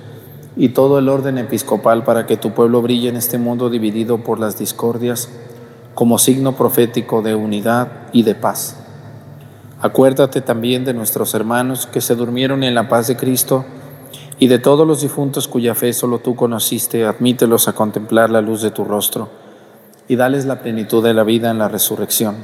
y 0.56 0.70
todo 0.70 0.98
el 0.98 1.08
orden 1.08 1.38
episcopal 1.38 2.04
para 2.04 2.26
que 2.26 2.36
tu 2.36 2.52
pueblo 2.52 2.80
brille 2.82 3.08
en 3.08 3.16
este 3.16 3.38
mundo 3.38 3.70
dividido 3.70 4.18
por 4.18 4.38
las 4.38 4.58
discordias 4.58 5.28
como 5.94 6.18
signo 6.18 6.52
profético 6.52 7.22
de 7.22 7.34
unidad 7.34 7.88
y 8.12 8.22
de 8.22 8.34
paz. 8.34 8.76
Acuérdate 9.80 10.40
también 10.40 10.84
de 10.84 10.94
nuestros 10.94 11.34
hermanos 11.34 11.86
que 11.86 12.00
se 12.00 12.14
durmieron 12.14 12.62
en 12.62 12.74
la 12.74 12.88
paz 12.88 13.08
de 13.08 13.16
Cristo 13.16 13.64
y 14.38 14.46
de 14.46 14.58
todos 14.58 14.86
los 14.86 15.02
difuntos 15.02 15.48
cuya 15.48 15.74
fe 15.74 15.92
solo 15.92 16.18
tú 16.18 16.34
conociste, 16.36 17.04
admítelos 17.04 17.68
a 17.68 17.74
contemplar 17.74 18.30
la 18.30 18.40
luz 18.40 18.62
de 18.62 18.70
tu 18.70 18.84
rostro 18.84 19.28
y 20.08 20.16
dales 20.16 20.44
la 20.46 20.60
plenitud 20.60 21.02
de 21.02 21.14
la 21.14 21.24
vida 21.24 21.50
en 21.50 21.58
la 21.58 21.68
resurrección. 21.68 22.36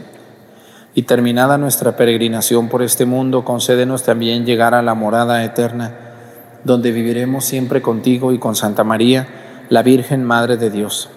Y 0.95 1.03
terminada 1.03 1.57
nuestra 1.57 1.97
peregrinación 1.97 2.69
por 2.69 2.83
este 2.83 3.07
mundo, 3.07 3.45
concédenos 3.45 4.03
también 4.03 4.45
llegar 4.45 4.75
a 4.75 4.83
la 4.83 4.95
morada 4.95 5.45
eterna, 5.45 6.10
donde 6.65 6.93
viviremos 6.93 7.45
siempre 7.45 7.83
contigo 7.83 8.33
y 8.33 8.39
con 8.39 8.55
Santa 8.55 8.85
María, 8.85 9.67
la 9.69 9.83
Virgen 9.83 10.25
Madre 10.25 10.57
de 10.57 10.71
Dios 10.71 11.11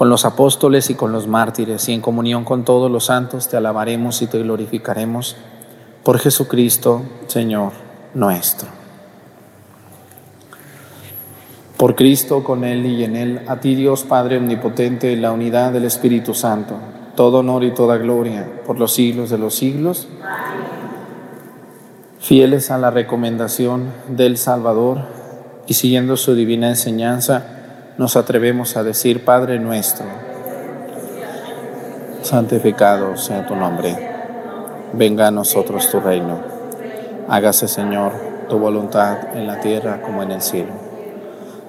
con 0.00 0.08
los 0.08 0.24
apóstoles 0.24 0.88
y 0.88 0.94
con 0.94 1.12
los 1.12 1.26
mártires 1.26 1.86
y 1.90 1.92
en 1.92 2.00
comunión 2.00 2.42
con 2.42 2.64
todos 2.64 2.90
los 2.90 3.04
santos 3.04 3.48
te 3.48 3.58
alabaremos 3.58 4.22
y 4.22 4.28
te 4.28 4.38
glorificaremos 4.38 5.36
por 6.02 6.18
Jesucristo, 6.18 7.02
Señor 7.26 7.72
nuestro. 8.14 8.66
Por 11.76 11.96
Cristo, 11.96 12.42
con 12.42 12.64
Él 12.64 12.86
y 12.86 13.04
en 13.04 13.14
Él, 13.14 13.40
a 13.46 13.60
ti 13.60 13.74
Dios 13.74 14.04
Padre 14.04 14.38
Omnipotente, 14.38 15.12
en 15.12 15.20
la 15.20 15.32
unidad 15.32 15.70
del 15.70 15.84
Espíritu 15.84 16.32
Santo, 16.32 16.76
todo 17.14 17.40
honor 17.40 17.64
y 17.64 17.72
toda 17.72 17.98
gloria 17.98 18.62
por 18.66 18.78
los 18.78 18.94
siglos 18.94 19.28
de 19.28 19.36
los 19.36 19.54
siglos. 19.54 20.08
Fieles 22.20 22.70
a 22.70 22.76
la 22.76 22.90
recomendación 22.90 23.94
del 24.08 24.36
Salvador 24.36 24.98
y 25.66 25.72
siguiendo 25.72 26.18
su 26.18 26.34
divina 26.34 26.68
enseñanza, 26.68 27.44
nos 27.96 28.14
atrevemos 28.14 28.76
a 28.76 28.82
decir, 28.82 29.24
Padre 29.24 29.58
nuestro, 29.58 30.04
santificado 32.20 33.16
sea 33.16 33.46
tu 33.46 33.56
nombre, 33.56 33.96
venga 34.92 35.28
a 35.28 35.30
nosotros 35.30 35.90
tu 35.90 35.98
reino, 35.98 36.40
hágase 37.26 37.68
Señor 37.68 38.12
tu 38.50 38.58
voluntad 38.58 39.34
en 39.34 39.46
la 39.46 39.60
tierra 39.60 40.02
como 40.02 40.22
en 40.22 40.32
el 40.32 40.42
cielo. 40.42 40.72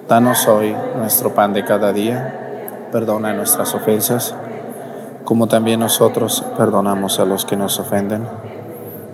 Danos 0.09 0.49
hoy 0.49 0.75
nuestro 0.97 1.33
pan 1.33 1.53
de 1.53 1.63
cada 1.63 1.93
día, 1.93 2.89
perdona 2.91 3.31
nuestras 3.31 3.73
ofensas, 3.73 4.35
como 5.23 5.47
también 5.47 5.79
nosotros 5.79 6.43
perdonamos 6.57 7.21
a 7.21 7.25
los 7.25 7.45
que 7.45 7.55
nos 7.55 7.79
ofenden. 7.79 8.50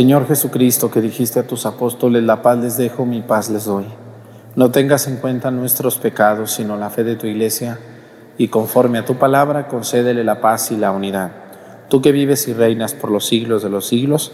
Señor 0.00 0.26
Jesucristo, 0.26 0.90
que 0.90 1.02
dijiste 1.02 1.40
a 1.40 1.46
tus 1.46 1.66
apóstoles, 1.66 2.22
la 2.22 2.40
paz 2.40 2.56
les 2.56 2.78
dejo, 2.78 3.04
mi 3.04 3.20
paz 3.20 3.50
les 3.50 3.66
doy. 3.66 3.84
No 4.56 4.70
tengas 4.70 5.06
en 5.06 5.18
cuenta 5.18 5.50
nuestros 5.50 5.98
pecados, 5.98 6.52
sino 6.52 6.78
la 6.78 6.88
fe 6.88 7.04
de 7.04 7.16
tu 7.16 7.26
iglesia 7.26 7.78
y 8.38 8.48
conforme 8.48 8.96
a 8.96 9.04
tu 9.04 9.16
palabra 9.16 9.68
concédele 9.68 10.24
la 10.24 10.40
paz 10.40 10.70
y 10.70 10.78
la 10.78 10.90
unidad. 10.90 11.32
Tú 11.90 12.00
que 12.00 12.12
vives 12.12 12.48
y 12.48 12.54
reinas 12.54 12.94
por 12.94 13.10
los 13.10 13.26
siglos 13.26 13.62
de 13.62 13.68
los 13.68 13.88
siglos. 13.88 14.32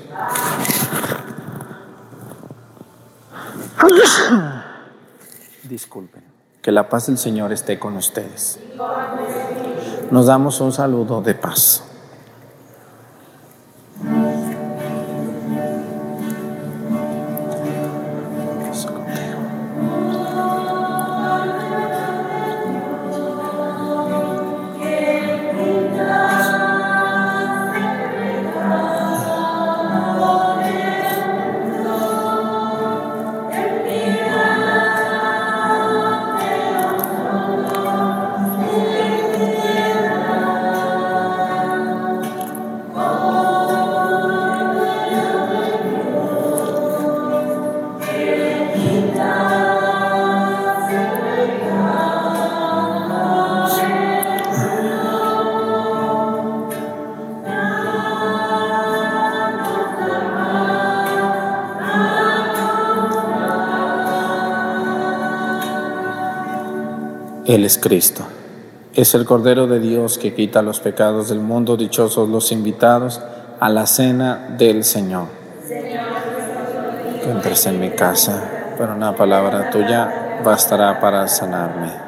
Disculpen, 5.69 6.23
que 6.63 6.71
la 6.71 6.89
paz 6.89 7.09
del 7.09 7.19
Señor 7.19 7.53
esté 7.53 7.81
con 7.81 7.97
ustedes. 7.97 8.61
Nos 10.13 10.27
damos 10.27 10.61
un 10.61 10.71
saludo 10.71 11.23
de 11.23 11.35
paz. 11.35 11.86
Él 67.47 67.65
es 67.65 67.79
Cristo. 67.79 68.25
Es 68.93 69.15
el 69.15 69.25
Cordero 69.25 69.69
de 69.69 69.79
Dios 69.79 70.19
que 70.19 70.35
quita 70.35 70.63
los 70.63 70.81
pecados 70.81 71.29
del 71.29 71.39
mundo. 71.39 71.77
Dichosos 71.77 72.29
los 72.29 72.51
invitados 72.51 73.21
a 73.61 73.69
la 73.69 73.87
cena 73.87 74.57
del 74.59 74.83
Señor. 74.83 75.29
Entres 77.25 77.67
en 77.67 77.79
mi 77.79 77.91
casa, 77.91 78.75
pero 78.77 78.95
una 78.95 79.15
palabra 79.15 79.71
tuya 79.71 80.41
bastará 80.45 80.99
para 80.99 81.29
sanarme. 81.29 82.06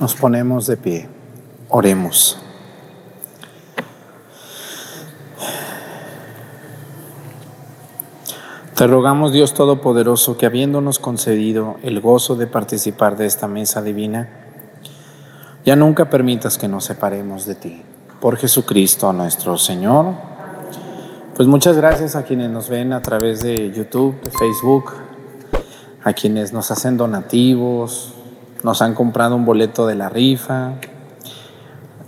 Nos 0.00 0.14
ponemos 0.14 0.66
de 0.66 0.78
pie. 0.78 1.08
Oremos. 1.68 2.38
Te 8.74 8.86
rogamos 8.86 9.34
Dios 9.34 9.52
Todopoderoso 9.52 10.38
que 10.38 10.46
habiéndonos 10.46 10.98
concedido 10.98 11.76
el 11.82 12.00
gozo 12.00 12.34
de 12.34 12.46
participar 12.46 13.18
de 13.18 13.26
esta 13.26 13.46
mesa 13.46 13.82
divina, 13.82 14.30
ya 15.66 15.76
nunca 15.76 16.08
permitas 16.08 16.56
que 16.56 16.66
nos 16.66 16.86
separemos 16.86 17.44
de 17.44 17.56
ti. 17.56 17.82
Por 18.22 18.38
Jesucristo 18.38 19.12
nuestro 19.12 19.58
Señor. 19.58 20.14
Pues 21.36 21.46
muchas 21.46 21.76
gracias 21.76 22.16
a 22.16 22.22
quienes 22.22 22.48
nos 22.48 22.70
ven 22.70 22.94
a 22.94 23.02
través 23.02 23.42
de 23.42 23.70
YouTube, 23.70 24.18
de 24.22 24.30
Facebook, 24.30 24.92
a 26.02 26.14
quienes 26.14 26.54
nos 26.54 26.70
hacen 26.70 26.96
donativos, 26.96 28.14
nos 28.62 28.82
han 28.82 28.94
comprado 28.94 29.36
un 29.36 29.44
boleto 29.44 29.86
de 29.86 29.94
la 29.94 30.08
rifa, 30.08 30.72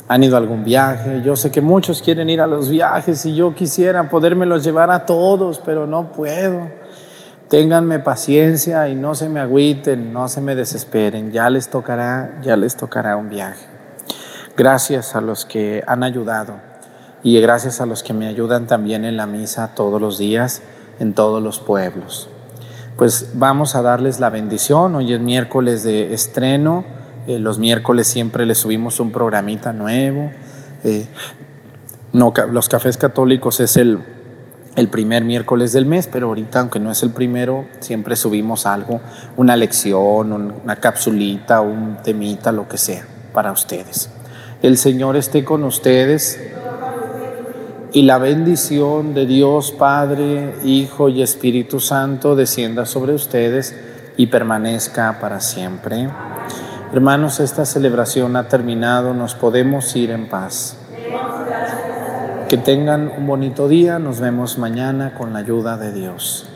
han 0.09 0.24
ido 0.24 0.36
a 0.36 0.38
algún 0.38 0.64
viaje. 0.64 1.22
Yo 1.24 1.36
sé 1.36 1.50
que 1.50 1.61
muchos 1.61 2.03
quieren 2.03 2.28
ir 2.28 2.40
a 2.40 2.46
los 2.46 2.68
viajes 2.68 3.24
y 3.24 3.34
yo 3.34 3.55
quisiera 3.55 4.09
podérmelos 4.09 4.64
llevar 4.64 4.90
a 4.90 5.07
todos, 5.07 5.61
pero 5.64 5.86
no 5.86 6.12
puedo. 6.12 6.68
Ténganme 7.48 7.98
paciencia 7.98 8.88
y 8.88 8.94
no 8.94 9.14
se 9.14 9.28
me 9.28 9.40
agüiten, 9.40 10.12
no 10.12 10.28
se 10.28 10.40
me 10.40 10.55
desesperen. 10.55 11.32
Ya 11.32 11.50
les 11.50 11.68
tocará, 11.68 12.38
ya 12.42 12.57
les 12.57 12.76
tocará 12.76 13.16
un 13.16 13.28
viaje. 13.28 13.66
Gracias 14.57 15.16
a 15.16 15.20
los 15.20 15.44
que 15.44 15.82
han 15.86 16.03
ayudado 16.03 16.55
y 17.22 17.40
gracias 17.40 17.80
a 17.80 17.86
los 17.86 18.03
que 18.03 18.12
me 18.12 18.26
ayudan 18.26 18.66
también 18.66 19.05
en 19.05 19.16
la 19.16 19.26
misa 19.26 19.74
todos 19.74 20.00
los 20.00 20.18
días 20.18 20.62
en 20.98 21.14
todos 21.14 21.42
los 21.42 21.59
pueblos. 21.59 22.32
Pues 22.97 23.30
vamos 23.34 23.74
a 23.74 23.82
darles 23.82 24.20
la 24.20 24.30
bendición. 24.30 24.95
Hoy 24.95 25.12
es 25.12 25.20
miércoles 25.20 25.82
de 25.82 26.12
estreno 26.14 26.84
eh, 27.26 27.38
los 27.38 27.59
miércoles 27.59 28.09
siempre 28.09 28.47
les 28.47 28.59
subimos 28.59 28.99
un 28.99 29.12
programita 29.12 29.72
nuevo. 29.72 30.30
Eh, 30.82 31.07
no, 32.12 32.32
los 32.51 32.68
cafés 32.68 32.97
católicos 32.97 33.61
es 33.61 33.76
el, 33.76 34.01
el 34.74 34.88
primer 34.88 35.24
miércoles 35.24 35.72
del 35.72 35.86
mes, 35.86 36.09
pero 36.11 36.28
ahorita, 36.28 36.61
aunque 36.61 36.80
no 36.80 36.90
es 36.90 37.03
el 37.03 37.11
primero, 37.11 37.66
siempre 37.78 38.16
subimos 38.16 38.66
algo, 38.66 39.01
una 39.36 39.57
lección, 39.57 40.32
una 40.32 40.76
capsulita, 40.76 41.61
un 41.61 41.99
temita, 42.03 42.51
lo 42.51 42.68
que 42.68 42.76
sea, 42.76 43.07
para 43.32 43.53
ustedes. 43.53 44.11
El 44.62 44.76
Señor 44.76 45.16
esté 45.16 45.45
con 45.45 45.64
ustedes 45.64 46.40
y 47.93 48.03
la 48.03 48.18
bendición 48.18 49.12
de 49.12 49.26
Dios 49.26 49.72
Padre, 49.72 50.55
Hijo 50.64 51.09
y 51.09 51.20
Espíritu 51.20 51.78
Santo 51.78 52.34
descienda 52.34 52.86
sobre 52.86 53.12
ustedes 53.12 53.76
y 54.16 54.28
permanezca 54.28 55.18
para 55.20 55.40
siempre. 55.40 56.09
Hermanos, 56.93 57.40
esta 57.40 57.66
celebración 57.66 58.36
ha 58.36 58.49
terminado, 58.49 59.12
nos 59.12 59.34
podemos 59.34 59.95
ir 59.97 60.11
en 60.11 60.28
paz. 60.28 60.78
Que 62.49 62.57
tengan 62.57 63.11
un 63.16 63.26
bonito 63.26 63.68
día, 63.68 63.99
nos 63.99 64.20
vemos 64.20 64.59
mañana 64.59 65.14
con 65.14 65.32
la 65.32 65.40
ayuda 65.40 65.76
de 65.76 65.93
Dios. 65.93 66.51